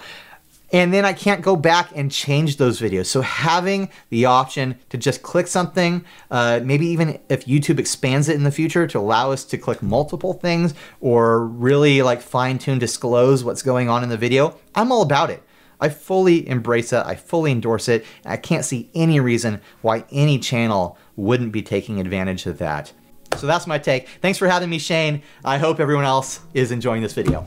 And 0.72 0.92
then 0.92 1.04
I 1.04 1.12
can't 1.12 1.42
go 1.42 1.54
back 1.54 1.90
and 1.94 2.10
change 2.10 2.56
those 2.56 2.80
videos. 2.80 3.06
So 3.06 3.20
having 3.20 3.88
the 4.10 4.24
option 4.24 4.76
to 4.88 4.98
just 4.98 5.22
click 5.22 5.46
something, 5.46 6.04
uh, 6.30 6.60
maybe 6.62 6.86
even 6.88 7.20
if 7.28 7.46
YouTube 7.46 7.78
expands 7.78 8.28
it 8.28 8.34
in 8.34 8.42
the 8.42 8.50
future 8.50 8.86
to 8.88 8.98
allow 8.98 9.30
us 9.30 9.44
to 9.44 9.58
click 9.58 9.80
multiple 9.80 10.32
things 10.32 10.74
or 11.00 11.46
really 11.46 12.02
like 12.02 12.20
fine 12.20 12.58
tune 12.58 12.80
disclose 12.80 13.44
what's 13.44 13.62
going 13.62 13.88
on 13.88 14.02
in 14.02 14.08
the 14.08 14.16
video, 14.16 14.58
I'm 14.74 14.90
all 14.90 15.02
about 15.02 15.30
it. 15.30 15.42
I 15.80 15.88
fully 15.88 16.48
embrace 16.48 16.92
it. 16.92 17.04
I 17.06 17.14
fully 17.14 17.52
endorse 17.52 17.88
it. 17.88 18.04
I 18.24 18.36
can't 18.36 18.64
see 18.64 18.90
any 18.94 19.20
reason 19.20 19.60
why 19.82 20.04
any 20.10 20.38
channel 20.38 20.98
wouldn't 21.14 21.52
be 21.52 21.62
taking 21.62 22.00
advantage 22.00 22.46
of 22.46 22.58
that. 22.58 22.92
So 23.36 23.46
that's 23.46 23.66
my 23.66 23.78
take. 23.78 24.08
Thanks 24.20 24.38
for 24.38 24.48
having 24.48 24.70
me, 24.70 24.78
Shane. 24.78 25.22
I 25.44 25.58
hope 25.58 25.80
everyone 25.80 26.04
else 26.04 26.40
is 26.54 26.70
enjoying 26.70 27.02
this 27.02 27.12
video. 27.12 27.46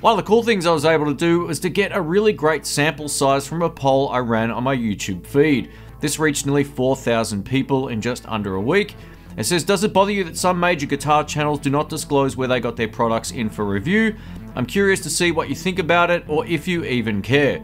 One 0.00 0.12
of 0.12 0.16
the 0.16 0.26
cool 0.26 0.42
things 0.42 0.64
I 0.64 0.72
was 0.72 0.84
able 0.84 1.06
to 1.06 1.14
do 1.14 1.40
was 1.40 1.60
to 1.60 1.68
get 1.68 1.94
a 1.94 2.00
really 2.00 2.32
great 2.32 2.64
sample 2.64 3.08
size 3.08 3.46
from 3.46 3.62
a 3.62 3.68
poll 3.68 4.08
I 4.08 4.18
ran 4.18 4.50
on 4.50 4.64
my 4.64 4.74
YouTube 4.74 5.26
feed. 5.26 5.70
This 6.00 6.18
reached 6.18 6.46
nearly 6.46 6.64
4,000 6.64 7.44
people 7.44 7.88
in 7.88 8.00
just 8.00 8.26
under 8.26 8.54
a 8.54 8.60
week. 8.60 8.96
It 9.36 9.44
says, 9.44 9.62
Does 9.62 9.84
it 9.84 9.92
bother 9.92 10.10
you 10.10 10.24
that 10.24 10.36
some 10.36 10.58
major 10.58 10.86
guitar 10.86 11.24
channels 11.24 11.60
do 11.60 11.70
not 11.70 11.88
disclose 11.88 12.36
where 12.36 12.48
they 12.48 12.60
got 12.60 12.76
their 12.76 12.88
products 12.88 13.30
in 13.30 13.50
for 13.50 13.66
review? 13.66 14.16
I'm 14.54 14.66
curious 14.66 15.00
to 15.00 15.10
see 15.10 15.32
what 15.32 15.48
you 15.48 15.54
think 15.54 15.78
about 15.78 16.10
it 16.10 16.24
or 16.28 16.46
if 16.46 16.66
you 16.66 16.84
even 16.84 17.22
care. 17.22 17.62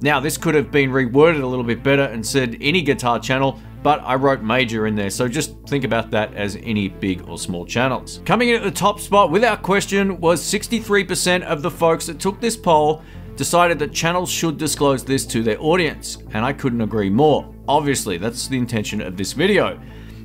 Now, 0.00 0.20
this 0.20 0.36
could 0.36 0.54
have 0.54 0.70
been 0.70 0.90
reworded 0.90 1.42
a 1.42 1.46
little 1.46 1.64
bit 1.64 1.82
better 1.82 2.04
and 2.04 2.24
said 2.24 2.56
any 2.60 2.82
guitar 2.82 3.18
channel, 3.18 3.58
but 3.82 4.00
I 4.02 4.14
wrote 4.14 4.42
major 4.42 4.86
in 4.86 4.94
there, 4.94 5.10
so 5.10 5.28
just 5.28 5.54
think 5.66 5.84
about 5.84 6.10
that 6.10 6.34
as 6.34 6.56
any 6.56 6.88
big 6.88 7.28
or 7.28 7.38
small 7.38 7.64
channels. 7.64 8.20
Coming 8.24 8.50
in 8.50 8.56
at 8.56 8.62
the 8.62 8.70
top 8.70 9.00
spot 9.00 9.30
without 9.30 9.62
question 9.62 10.20
was 10.20 10.42
63% 10.42 11.42
of 11.42 11.62
the 11.62 11.70
folks 11.70 12.06
that 12.06 12.18
took 12.18 12.40
this 12.40 12.56
poll 12.56 13.02
decided 13.36 13.78
that 13.78 13.92
channels 13.92 14.30
should 14.30 14.58
disclose 14.58 15.04
this 15.04 15.24
to 15.26 15.42
their 15.42 15.60
audience, 15.62 16.18
and 16.32 16.44
I 16.44 16.52
couldn't 16.52 16.80
agree 16.80 17.08
more. 17.08 17.54
Obviously, 17.68 18.18
that's 18.18 18.48
the 18.48 18.58
intention 18.58 19.00
of 19.00 19.16
this 19.16 19.32
video. 19.32 19.80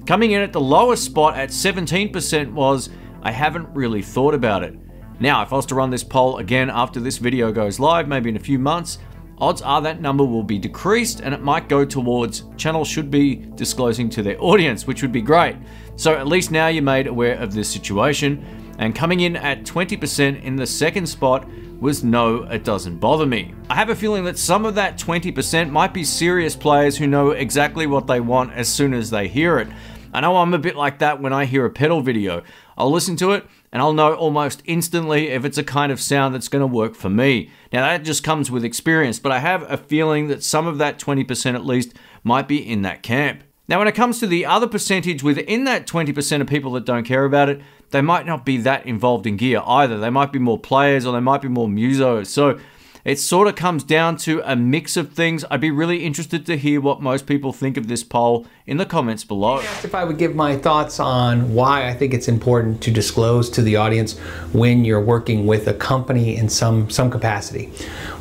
Coming 0.08 0.32
in 0.32 0.42
at 0.42 0.52
the 0.52 0.60
lowest 0.60 1.06
spot 1.06 1.38
at 1.38 1.50
17% 1.50 2.52
was, 2.52 2.90
I 3.22 3.32
haven't 3.32 3.70
really 3.74 4.02
thought 4.02 4.34
about 4.34 4.64
it. 4.64 4.76
Now, 5.20 5.44
if 5.44 5.54
I 5.54 5.56
was 5.56 5.66
to 5.68 5.76
run 5.76 5.92
this 5.92 6.04
poll 6.04 6.40
again 6.40 6.70
after 6.70 7.00
this 7.00 7.20
video 7.20 7.52
goes 7.52 7.80
live, 7.80 8.08
maybe 8.08 8.30
in 8.30 8.36
a 8.36 8.40
few 8.40 8.58
months, 8.58 8.98
odds 9.44 9.62
are 9.62 9.82
that 9.82 10.00
number 10.00 10.24
will 10.24 10.44
be 10.44 10.58
decreased 10.58 11.20
and 11.20 11.34
it 11.34 11.42
might 11.42 11.68
go 11.68 11.84
towards 11.84 12.46
channels 12.56 12.88
should 12.88 13.12
be 13.12 13.36
disclosing 13.56 14.10
to 14.10 14.24
their 14.24 14.42
audience, 14.42 14.88
which 14.88 15.02
would 15.02 15.12
be 15.12 15.22
great. 15.22 15.58
So 15.98 16.16
at 16.16 16.28
least 16.28 16.50
now 16.50 16.68
you're 16.68 16.82
made 16.82 17.08
aware 17.08 17.36
of 17.36 17.54
this 17.54 17.70
situation. 17.70 18.46
And 18.80 18.96
coming 18.96 19.20
in 19.20 19.36
at 19.36 19.66
20% 19.66 20.42
in 20.44 20.56
the 20.56 20.66
second 20.66 21.08
spot 21.08 21.46
was 21.82 22.06
no, 22.06 22.44
it 22.44 22.64
doesn't 22.64 23.00
bother 23.00 23.26
me. 23.26 23.54
I 23.70 23.76
have 23.76 23.90
a 23.90 23.96
feeling 23.96 24.24
that 24.24 24.38
some 24.38 24.66
of 24.66 24.76
that 24.76 24.98
20% 24.98 25.70
might 25.70 25.94
be 25.94 26.06
serious 26.06 26.56
players 26.56 26.98
who 26.98 27.06
know 27.06 27.32
exactly 27.32 27.86
what 27.86 28.08
they 28.08 28.22
want 28.22 28.54
as 28.54 28.70
soon 28.70 28.94
as 28.94 29.10
they 29.10 29.28
hear 29.28 29.60
it. 29.60 29.68
I 30.14 30.22
know 30.22 30.38
I'm 30.38 30.54
a 30.54 30.60
bit 30.60 30.78
like 30.78 31.00
that 31.00 31.22
when 31.22 31.34
I 31.34 31.44
hear 31.44 31.66
a 31.66 31.70
pedal 31.70 32.00
video. 32.00 32.44
I'll 32.78 32.92
listen 32.92 33.18
to 33.18 33.32
it 33.32 33.46
and 33.74 33.82
I'll 33.82 33.92
know 33.92 34.14
almost 34.14 34.62
instantly 34.66 35.30
if 35.30 35.44
it's 35.44 35.58
a 35.58 35.64
kind 35.64 35.92
of 35.92 36.00
sound 36.00 36.36
that's 36.36 36.48
going 36.48 36.62
to 36.62 36.68
work 36.68 36.94
for 36.94 37.10
me. 37.10 37.50
Now, 37.74 37.82
that 37.82 38.06
just 38.06 38.24
comes 38.24 38.52
with 38.52 38.64
experience, 38.64 39.18
but 39.18 39.32
I 39.32 39.40
have 39.40 39.70
a 39.70 39.78
feeling 39.78 40.28
that 40.28 40.44
some 40.44 40.68
of 40.68 40.78
that 40.78 41.00
20% 41.00 41.56
at 41.56 41.66
least 41.66 41.96
might 42.24 42.48
be 42.48 42.58
in 42.58 42.84
that 42.84 43.02
camp. 43.02 43.44
Now, 43.68 43.80
when 43.80 43.88
it 43.88 43.96
comes 43.96 44.20
to 44.20 44.28
the 44.28 44.46
other 44.46 44.68
percentage 44.68 45.24
within 45.24 45.64
that 45.64 45.88
20% 45.88 46.42
of 46.42 46.48
people 46.48 46.74
that 46.74 46.86
don't 46.86 47.04
care 47.04 47.26
about 47.26 47.50
it, 47.50 47.62
they 47.90 48.02
might 48.02 48.28
not 48.28 48.46
be 48.46 48.58
that 48.58 48.86
involved 48.86 49.26
in 49.26 49.38
gear 49.38 49.64
either. 49.66 49.98
They 49.98 50.12
might 50.12 50.32
be 50.32 50.40
more 50.40 50.60
players 50.60 51.04
or 51.06 51.12
they 51.12 51.20
might 51.20 51.42
be 51.42 51.48
more 51.48 51.68
musos. 51.68 52.28
So 52.28 52.60
it 53.06 53.20
sort 53.20 53.48
of 53.48 53.56
comes 53.56 53.84
down 53.84 54.16
to 54.16 54.42
a 54.46 54.56
mix 54.56 54.96
of 54.96 55.12
things. 55.12 55.44
I'd 55.52 55.60
be 55.60 55.72
really 55.72 56.06
interested 56.06 56.46
to 56.46 56.58
hear 56.58 56.80
what 56.80 57.02
most 57.02 57.26
people 57.26 57.52
think 57.52 57.76
of 57.76 57.88
this 57.88 58.04
poll 58.04 58.46
in 58.66 58.78
the 58.78 58.86
comments 58.86 59.26
below. 59.26 59.60
if 59.60 59.94
I 59.94 60.06
would 60.06 60.18
give 60.18 60.36
my 60.36 60.58
thoughts 60.58 61.00
on 61.00 61.54
why 61.54 61.90
I 61.90 61.94
think 61.94 62.14
it's 62.14 62.30
important 62.30 62.82
to 62.84 62.92
disclose 62.92 63.50
to 63.52 63.62
the 63.62 63.76
audience 63.76 64.18
when 64.54 64.86
you're 64.86 65.02
working 65.02 65.46
with 65.46 65.68
a 65.68 65.74
company 65.74 66.38
in 66.38 66.48
some, 66.48 66.90
some 66.90 67.12
capacity. 67.12 67.72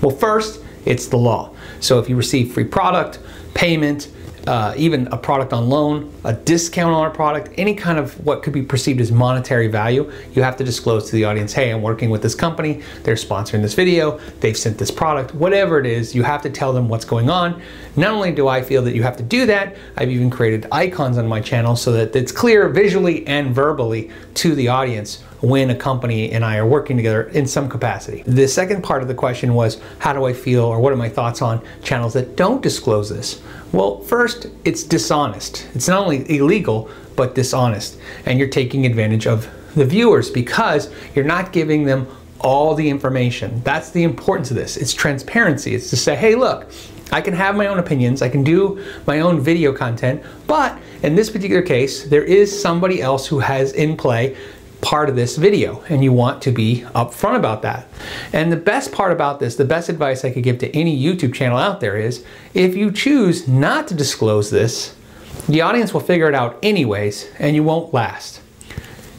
Well, 0.00 0.14
first, 0.16 0.60
it's 0.84 1.06
the 1.06 1.16
law. 1.16 1.54
So 1.78 2.00
if 2.00 2.08
you 2.08 2.16
receive 2.16 2.52
free 2.52 2.64
product, 2.64 3.20
payment, 3.54 4.08
uh, 4.46 4.74
even 4.76 5.06
a 5.08 5.16
product 5.16 5.52
on 5.52 5.68
loan, 5.68 6.12
a 6.24 6.32
discount 6.32 6.94
on 6.94 7.06
a 7.06 7.10
product, 7.10 7.50
any 7.56 7.74
kind 7.74 7.98
of 7.98 8.24
what 8.24 8.42
could 8.42 8.52
be 8.52 8.62
perceived 8.62 9.00
as 9.00 9.12
monetary 9.12 9.68
value, 9.68 10.10
you 10.34 10.42
have 10.42 10.56
to 10.56 10.64
disclose 10.64 11.06
to 11.06 11.12
the 11.12 11.24
audience, 11.24 11.52
hey, 11.52 11.70
I'm 11.70 11.82
working 11.82 12.10
with 12.10 12.22
this 12.22 12.34
company, 12.34 12.82
they're 13.04 13.14
sponsoring 13.14 13.62
this 13.62 13.74
video, 13.74 14.18
they've 14.40 14.56
sent 14.56 14.78
this 14.78 14.90
product, 14.90 15.34
whatever 15.34 15.78
it 15.78 15.86
is, 15.86 16.14
you 16.14 16.22
have 16.22 16.42
to 16.42 16.50
tell 16.50 16.72
them 16.72 16.88
what's 16.88 17.04
going 17.04 17.30
on. 17.30 17.62
Not 17.96 18.12
only 18.12 18.32
do 18.32 18.48
I 18.48 18.62
feel 18.62 18.82
that 18.82 18.94
you 18.94 19.02
have 19.02 19.16
to 19.18 19.22
do 19.22 19.46
that, 19.46 19.76
I've 19.96 20.10
even 20.10 20.30
created 20.30 20.66
icons 20.72 21.18
on 21.18 21.26
my 21.26 21.40
channel 21.40 21.76
so 21.76 21.92
that 21.92 22.16
it's 22.16 22.32
clear 22.32 22.68
visually 22.68 23.26
and 23.26 23.54
verbally 23.54 24.10
to 24.34 24.54
the 24.54 24.68
audience 24.68 25.22
when 25.42 25.70
a 25.70 25.74
company 25.74 26.30
and 26.32 26.44
I 26.44 26.56
are 26.56 26.66
working 26.66 26.96
together 26.96 27.24
in 27.24 27.46
some 27.46 27.68
capacity. 27.68 28.22
The 28.26 28.48
second 28.48 28.82
part 28.82 29.02
of 29.02 29.08
the 29.08 29.14
question 29.14 29.54
was, 29.54 29.80
how 29.98 30.12
do 30.12 30.24
I 30.24 30.32
feel 30.32 30.64
or 30.64 30.80
what 30.80 30.92
are 30.92 30.96
my 30.96 31.08
thoughts 31.08 31.42
on 31.42 31.60
channels 31.82 32.14
that 32.14 32.36
don't 32.36 32.62
disclose 32.62 33.10
this? 33.10 33.42
Well, 33.72 34.00
first, 34.02 34.46
it's 34.64 34.84
dishonest. 34.84 35.68
It's 35.74 35.88
not 35.88 36.02
only 36.02 36.30
illegal, 36.34 36.88
but 37.16 37.34
dishonest. 37.34 37.98
And 38.24 38.38
you're 38.38 38.48
taking 38.48 38.86
advantage 38.86 39.26
of 39.26 39.48
the 39.74 39.84
viewers 39.84 40.30
because 40.30 40.92
you're 41.14 41.24
not 41.24 41.52
giving 41.52 41.84
them 41.84 42.06
all 42.40 42.74
the 42.74 42.88
information. 42.88 43.62
That's 43.64 43.90
the 43.90 44.02
importance 44.04 44.50
of 44.50 44.56
this. 44.56 44.76
It's 44.76 44.94
transparency. 44.94 45.74
It's 45.74 45.90
to 45.90 45.96
say, 45.96 46.14
hey, 46.14 46.34
look, 46.34 46.70
I 47.12 47.20
can 47.20 47.34
have 47.34 47.56
my 47.56 47.66
own 47.66 47.78
opinions, 47.78 48.22
I 48.22 48.30
can 48.30 48.42
do 48.42 48.82
my 49.06 49.20
own 49.20 49.38
video 49.38 49.72
content, 49.72 50.22
but 50.46 50.78
in 51.02 51.14
this 51.14 51.28
particular 51.28 51.60
case, 51.60 52.04
there 52.04 52.24
is 52.24 52.62
somebody 52.62 53.02
else 53.02 53.26
who 53.26 53.38
has 53.40 53.72
in 53.72 53.98
play 53.98 54.34
part 54.82 55.08
of 55.08 55.16
this 55.16 55.36
video 55.36 55.82
and 55.88 56.04
you 56.04 56.12
want 56.12 56.42
to 56.42 56.50
be 56.50 56.82
upfront 56.94 57.36
about 57.36 57.62
that. 57.62 57.86
And 58.32 58.52
the 58.52 58.56
best 58.56 58.92
part 58.92 59.12
about 59.12 59.40
this, 59.40 59.56
the 59.56 59.64
best 59.64 59.88
advice 59.88 60.24
I 60.24 60.30
could 60.30 60.42
give 60.42 60.58
to 60.58 60.76
any 60.76 61.00
YouTube 61.00 61.32
channel 61.32 61.56
out 61.56 61.80
there 61.80 61.96
is 61.96 62.24
if 62.52 62.76
you 62.76 62.90
choose 62.90 63.48
not 63.48 63.88
to 63.88 63.94
disclose 63.94 64.50
this, 64.50 64.94
the 65.48 65.62
audience 65.62 65.94
will 65.94 66.00
figure 66.00 66.28
it 66.28 66.34
out 66.34 66.58
anyways 66.62 67.30
and 67.38 67.56
you 67.56 67.62
won't 67.62 67.94
last. 67.94 68.42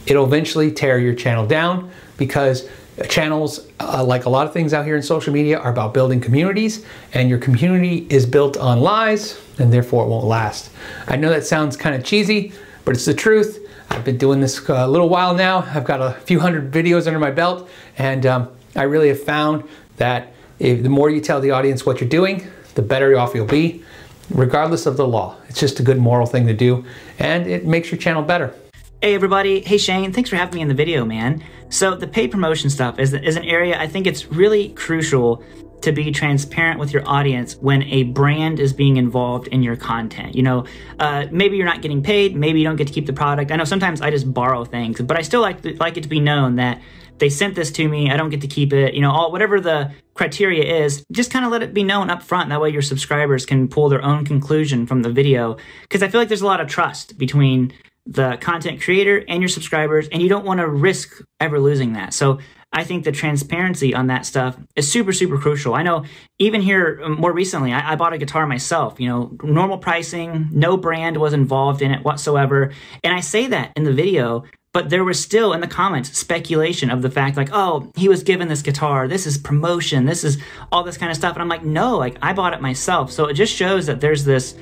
It'll 0.06 0.26
eventually 0.26 0.72
tear 0.72 1.00
your 1.00 1.16
channel 1.16 1.48
down 1.48 1.90
because 2.18 2.70
channels, 3.10 3.68
uh, 3.80 4.04
like 4.04 4.26
a 4.26 4.30
lot 4.30 4.46
of 4.46 4.54
things 4.54 4.74
out 4.74 4.86
here 4.86 4.96
in 4.96 5.02
social 5.02 5.34
media, 5.34 5.58
are 5.60 5.72
about 5.72 5.94
building 5.94 6.22
communities, 6.22 6.86
and 7.14 7.30
your 7.30 7.40
community 7.40 8.06
is 8.10 8.26
built 8.26 8.58
on 8.58 8.82
lies, 8.82 9.40
and 9.58 9.74
therefore 9.74 10.06
it 10.06 10.10
won't 10.10 10.26
last. 10.26 10.70
I 11.08 11.16
know 11.16 11.30
that 11.30 11.46
sounds 11.46 11.76
kind 11.76 11.96
of 11.96 12.04
cheesy, 12.04 12.54
but 12.86 12.94
it's 12.94 13.06
the 13.06 13.14
truth. 13.14 13.63
I've 13.94 14.04
been 14.04 14.18
doing 14.18 14.42
this 14.42 14.68
a 14.68 14.88
little 14.88 15.08
while 15.08 15.36
now. 15.36 15.60
I've 15.60 15.86
got 15.86 16.02
a 16.02 16.20
few 16.22 16.40
hundred 16.40 16.72
videos 16.72 17.06
under 17.06 17.20
my 17.20 17.30
belt, 17.30 17.70
and 17.98 18.26
um, 18.26 18.50
I 18.76 18.84
really 18.84 19.10
have 19.10 19.22
found 19.22 19.64
that 19.98 20.34
if, 20.58 20.82
the 20.82 20.90
more 20.90 21.12
you 21.12 21.22
tell 21.22 21.40
the 21.40 21.52
audience 21.52 21.86
what 21.86 22.02
you're 22.02 22.10
doing, 22.10 22.48
the 22.74 22.82
better 22.82 23.18
off 23.18 23.36
you'll 23.36 23.46
be, 23.46 23.84
regardless 24.32 24.88
of 24.88 24.98
the 24.98 25.08
law. 25.08 25.38
It's 25.48 25.60
just 25.60 25.80
a 25.80 25.84
good 25.84 26.00
moral 26.00 26.26
thing 26.26 26.48
to 26.48 26.54
do, 26.54 26.84
and 27.20 27.46
it 27.46 27.66
makes 27.66 27.92
your 27.92 28.00
channel 28.00 28.24
better. 28.24 28.56
Hey 29.00 29.14
everybody, 29.14 29.62
hey 29.62 29.78
Shane, 29.78 30.12
thanks 30.12 30.30
for 30.30 30.38
having 30.38 30.56
me 30.56 30.62
in 30.62 30.70
the 30.70 30.74
video, 30.74 31.06
man. 31.06 31.44
So 31.70 31.96
the 31.96 32.08
paid 32.08 32.32
promotion 32.32 32.72
stuff 32.72 32.98
is, 33.00 33.14
is 33.14 33.36
an 33.36 33.44
area 33.44 33.80
I 33.80 33.86
think 33.86 34.08
it's 34.08 34.26
really 34.26 34.70
crucial 34.70 35.44
to 35.84 35.92
be 35.92 36.12
transparent 36.12 36.80
with 36.80 36.92
your 36.92 37.08
audience 37.08 37.56
when 37.58 37.84
a 37.84 38.04
brand 38.04 38.60
is 38.60 38.74
being 38.74 38.98
involved 38.98 39.48
in 39.48 39.64
your 39.64 39.76
content. 39.76 40.36
You 40.36 40.44
know, 40.44 40.66
uh, 41.00 41.28
maybe 41.32 41.58
you're 41.58 41.66
not 41.66 41.82
getting 41.82 42.02
paid, 42.02 42.36
maybe 42.36 42.60
you 42.60 42.66
don't 42.66 42.78
get 42.78 42.88
to 42.88 42.94
keep 42.94 43.06
the 43.06 43.14
product. 43.14 43.52
I 43.52 43.56
know 43.58 43.66
sometimes 43.66 44.02
I 44.02 44.10
just 44.10 44.34
borrow 44.34 44.66
things, 44.66 45.02
but 45.02 45.18
I 45.18 45.22
still 45.22 45.42
like 45.42 45.62
to, 45.62 45.76
like 45.76 45.98
it 45.98 46.04
to 46.04 46.10
be 46.10 46.20
known 46.20 46.56
that 46.56 46.82
they 47.20 47.30
sent 47.30 47.56
this 47.56 47.72
to 47.72 47.88
me, 47.88 48.10
I 48.10 48.18
don't 48.18 48.30
get 48.30 48.42
to 48.42 48.48
keep 48.48 48.74
it. 48.74 48.94
You 48.94 49.02
know, 49.02 49.12
all 49.12 49.32
whatever 49.32 49.62
the 49.62 49.92
criteria 50.14 50.84
is, 50.84 51.06
just 51.12 51.32
kind 51.32 51.46
of 51.46 51.52
let 51.52 51.62
it 51.62 51.74
be 51.74 51.84
known 51.84 52.10
up 52.10 52.24
front. 52.24 52.50
That 52.50 52.60
way 52.60 52.70
your 52.70 52.82
subscribers 52.82 53.46
can 53.46 53.68
pull 53.68 53.90
their 53.90 54.04
own 54.04 54.26
conclusion 54.26 54.88
from 54.88 55.04
the 55.04 55.10
video. 55.10 55.58
Because 55.84 56.02
I 56.02 56.08
feel 56.08 56.20
like 56.20 56.28
there's 56.28 56.42
a 56.42 56.48
lot 56.48 56.60
of 56.60 56.68
trust 56.68 57.18
between 57.18 57.74
the 58.06 58.38
content 58.42 58.82
creator 58.82 59.24
and 59.28 59.42
your 59.42 59.50
subscribers, 59.50 60.08
and 60.10 60.22
you 60.22 60.28
don't 60.28 60.46
want 60.46 60.60
to 60.60 60.68
risk 60.68 61.22
ever 61.40 61.60
losing 61.60 61.94
that. 61.94 62.14
So 62.14 62.40
I 62.74 62.84
think 62.84 63.04
the 63.04 63.12
transparency 63.12 63.94
on 63.94 64.08
that 64.08 64.26
stuff 64.26 64.58
is 64.76 64.92
super, 64.92 65.14
super 65.14 65.38
crucial. 65.38 65.76
I 65.76 65.84
know 65.84 66.06
even 66.40 66.62
here 66.62 67.00
um, 67.04 67.14
more 67.14 67.32
recently, 67.32 67.72
I, 67.72 67.94
I, 67.94 67.96
bought 67.96 68.14
a 68.14 68.18
guitar 68.18 68.48
myself, 68.48 69.00
you 69.00 69.08
know, 69.08 69.38
normal 69.44 69.78
pricing, 69.78 70.50
no 70.52 70.76
brand 70.76 71.18
was 71.18 71.34
involved 71.34 71.82
in 71.82 71.92
it 71.92 72.04
whatsoever. 72.04 72.72
And 73.04 73.14
I 73.14 73.20
say 73.20 73.48
that 73.48 73.72
in 73.76 73.84
the 73.84 73.94
video, 73.94 74.44
but 74.74 74.90
there 74.90 75.04
was 75.04 75.22
still 75.22 75.54
in 75.54 75.62
the 75.62 75.68
comments 75.68 76.18
speculation 76.18 76.90
of 76.90 77.04
the 77.04 77.12
fact 77.12 77.38
like, 77.38 77.50
oh, 77.54 77.92
he 77.96 78.10
was 78.10 78.24
given 78.24 78.48
this 78.48 78.64
guitar, 78.64 79.08
this 79.08 79.28
is 79.28 79.38
promotion, 79.38 80.06
this 80.06 80.24
is 80.24 80.40
all 80.72 80.84
this 80.84 80.98
kind 80.98 81.12
of 81.12 81.16
stuff. 81.16 81.36
And 81.36 81.44
I'm 81.44 81.50
like, 81.50 81.64
no, 81.64 81.98
like 81.98 82.18
I 82.24 82.34
bought 82.34 82.54
it 82.54 82.62
myself. 82.62 83.12
So 83.12 83.28
it 83.28 83.36
just 83.36 83.54
shows 83.54 83.86
that 83.86 84.02
there's 84.02 84.26
this 84.26 84.56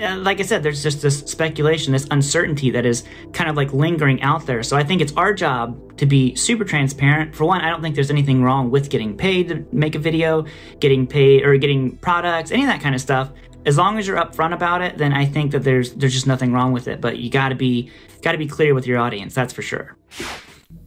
uh, 0.00 0.16
like 0.16 0.40
I 0.40 0.42
said, 0.42 0.62
there's 0.62 0.82
just 0.82 1.02
this 1.02 1.20
speculation, 1.20 1.92
this 1.92 2.06
uncertainty 2.10 2.70
that 2.70 2.84
is 2.84 3.04
kind 3.32 3.48
of 3.48 3.56
like 3.56 3.72
lingering 3.72 4.22
out 4.22 4.46
there. 4.46 4.62
So 4.62 4.76
I 4.76 4.84
think 4.84 5.00
it's 5.00 5.12
our 5.14 5.32
job 5.32 5.96
to 5.98 6.06
be 6.06 6.34
super 6.34 6.64
transparent. 6.64 7.34
For 7.34 7.44
one, 7.44 7.60
I 7.60 7.70
don't 7.70 7.82
think 7.82 7.94
there's 7.94 8.10
anything 8.10 8.42
wrong 8.42 8.70
with 8.70 8.90
getting 8.90 9.16
paid 9.16 9.48
to 9.48 9.66
make 9.72 9.94
a 9.94 9.98
video, 9.98 10.44
getting 10.80 11.06
paid 11.06 11.44
or 11.44 11.56
getting 11.56 11.96
products, 11.98 12.50
any 12.50 12.62
of 12.62 12.68
that 12.68 12.80
kind 12.80 12.94
of 12.94 13.00
stuff. 13.00 13.30
As 13.64 13.76
long 13.76 13.98
as 13.98 14.06
you're 14.06 14.18
upfront 14.18 14.54
about 14.54 14.82
it, 14.82 14.96
then 14.96 15.12
I 15.12 15.24
think 15.26 15.50
that 15.52 15.64
there's 15.64 15.92
there's 15.94 16.12
just 16.12 16.26
nothing 16.26 16.52
wrong 16.52 16.72
with 16.72 16.86
it. 16.86 17.00
But 17.00 17.18
you 17.18 17.30
got 17.30 17.48
to 17.48 17.56
be 17.56 17.90
got 18.22 18.32
to 18.32 18.38
be 18.38 18.46
clear 18.46 18.74
with 18.74 18.86
your 18.86 18.98
audience. 18.98 19.34
That's 19.34 19.52
for 19.52 19.62
sure. 19.62 19.96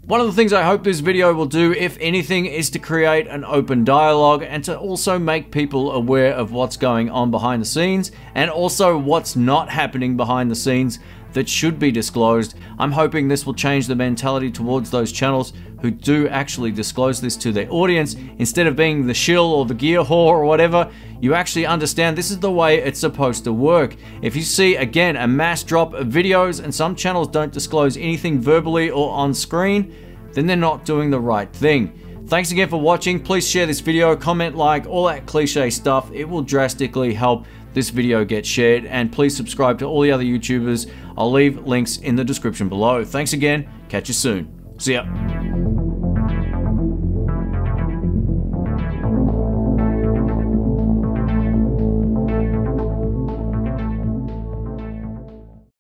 One 0.10 0.22
of 0.22 0.26
the 0.26 0.34
things 0.34 0.54
I 0.54 0.64
hope 0.64 0.84
this 0.84 1.02
video 1.02 1.36
will 1.36 1.46
do, 1.46 1.72
if 1.72 1.96
anything, 2.02 2.48
is 2.48 2.72
to 2.72 2.80
create 2.80 3.28
an 3.28 3.46
open 3.46 3.84
dialogue 3.84 4.42
and 4.42 4.64
to 4.64 4.76
also 4.76 5.20
make 5.20 5.52
people 5.52 5.92
aware 5.92 6.34
of 6.34 6.52
what's 6.52 6.78
going 6.78 7.12
on 7.12 7.30
behind 7.30 7.62
the 7.62 7.68
scenes 7.68 8.12
and 8.34 8.50
also 8.50 8.98
what's 8.98 9.36
not 9.36 9.70
happening 9.70 10.18
behind 10.18 10.50
the 10.50 10.56
scenes 10.56 10.98
that 11.34 11.48
should 11.48 11.80
be 11.80 11.92
disclosed. 11.92 12.56
I'm 12.78 12.92
hoping 12.92 13.28
this 13.28 13.46
will 13.46 13.54
change 13.54 13.88
the 13.88 13.96
mentality 13.96 14.52
towards 14.52 14.90
those 14.90 15.12
channels 15.12 15.54
who 15.82 15.92
do 15.92 16.28
actually 16.28 16.72
disclose 16.72 17.22
this 17.22 17.38
to 17.38 17.52
their 17.52 17.72
audience 17.72 18.16
instead 18.38 18.68
of 18.68 18.76
being 18.76 19.08
the 19.08 19.14
shill 19.14 19.54
or 19.54 19.66
the 19.66 19.74
gear 19.74 20.04
whore 20.04 20.12
or 20.12 20.46
whatever. 20.46 20.92
You 21.22 21.34
actually 21.34 21.66
understand 21.66 22.18
this 22.18 22.32
is 22.32 22.40
the 22.40 22.52
way 22.52 22.80
it's 22.80 23.00
supposed 23.00 23.44
to 23.46 23.54
work. 23.54 23.96
If 24.22 24.36
you 24.36 24.42
see 24.42 24.76
again 24.76 25.16
a 25.16 25.28
mass 25.28 25.64
drop 25.64 25.94
of 25.94 26.08
videos 26.08 26.64
and 26.64 26.74
some 26.74 26.96
channels 26.96 27.28
don't 27.28 27.54
disclose 27.54 27.98
anything 27.98 28.42
verbally 28.42 28.90
or 28.90 29.12
on 29.12 29.34
screen, 29.34 29.94
then 30.34 30.46
they're 30.48 30.58
not 30.58 30.86
doing 30.86 31.10
the 31.10 31.20
right 31.20 31.52
thing. 31.52 31.94
Thanks 32.28 32.52
again 32.52 32.70
for 32.70 32.80
watching. 32.80 33.20
Please 33.20 33.50
share 33.50 33.66
this 33.66 33.80
video, 33.80 34.16
comment, 34.16 34.56
like, 34.56 34.86
all 34.86 35.06
that 35.06 35.26
cliche 35.26 35.72
stuff. 35.72 36.12
It 36.14 36.26
will 36.26 36.44
drastically 36.44 37.12
help 37.12 37.48
this 37.74 37.90
video 37.90 38.26
gets 38.26 38.48
shared. 38.48 38.86
And 38.86 39.12
please 39.12 39.36
subscribe 39.36 39.80
to 39.80 39.86
all 39.86 40.02
the 40.02 40.12
other 40.12 40.24
YouTubers. 40.24 40.92
I'll 41.18 41.32
leave 41.32 41.66
links 41.66 41.98
in 41.98 42.16
the 42.16 42.24
description 42.24 42.70
below. 42.70 43.04
Thanks 43.04 43.34
again. 43.34 43.70
Catch 43.90 44.08
you 44.08 44.14
soon. 44.14 44.56
See 44.78 44.94
ya. 44.94 45.39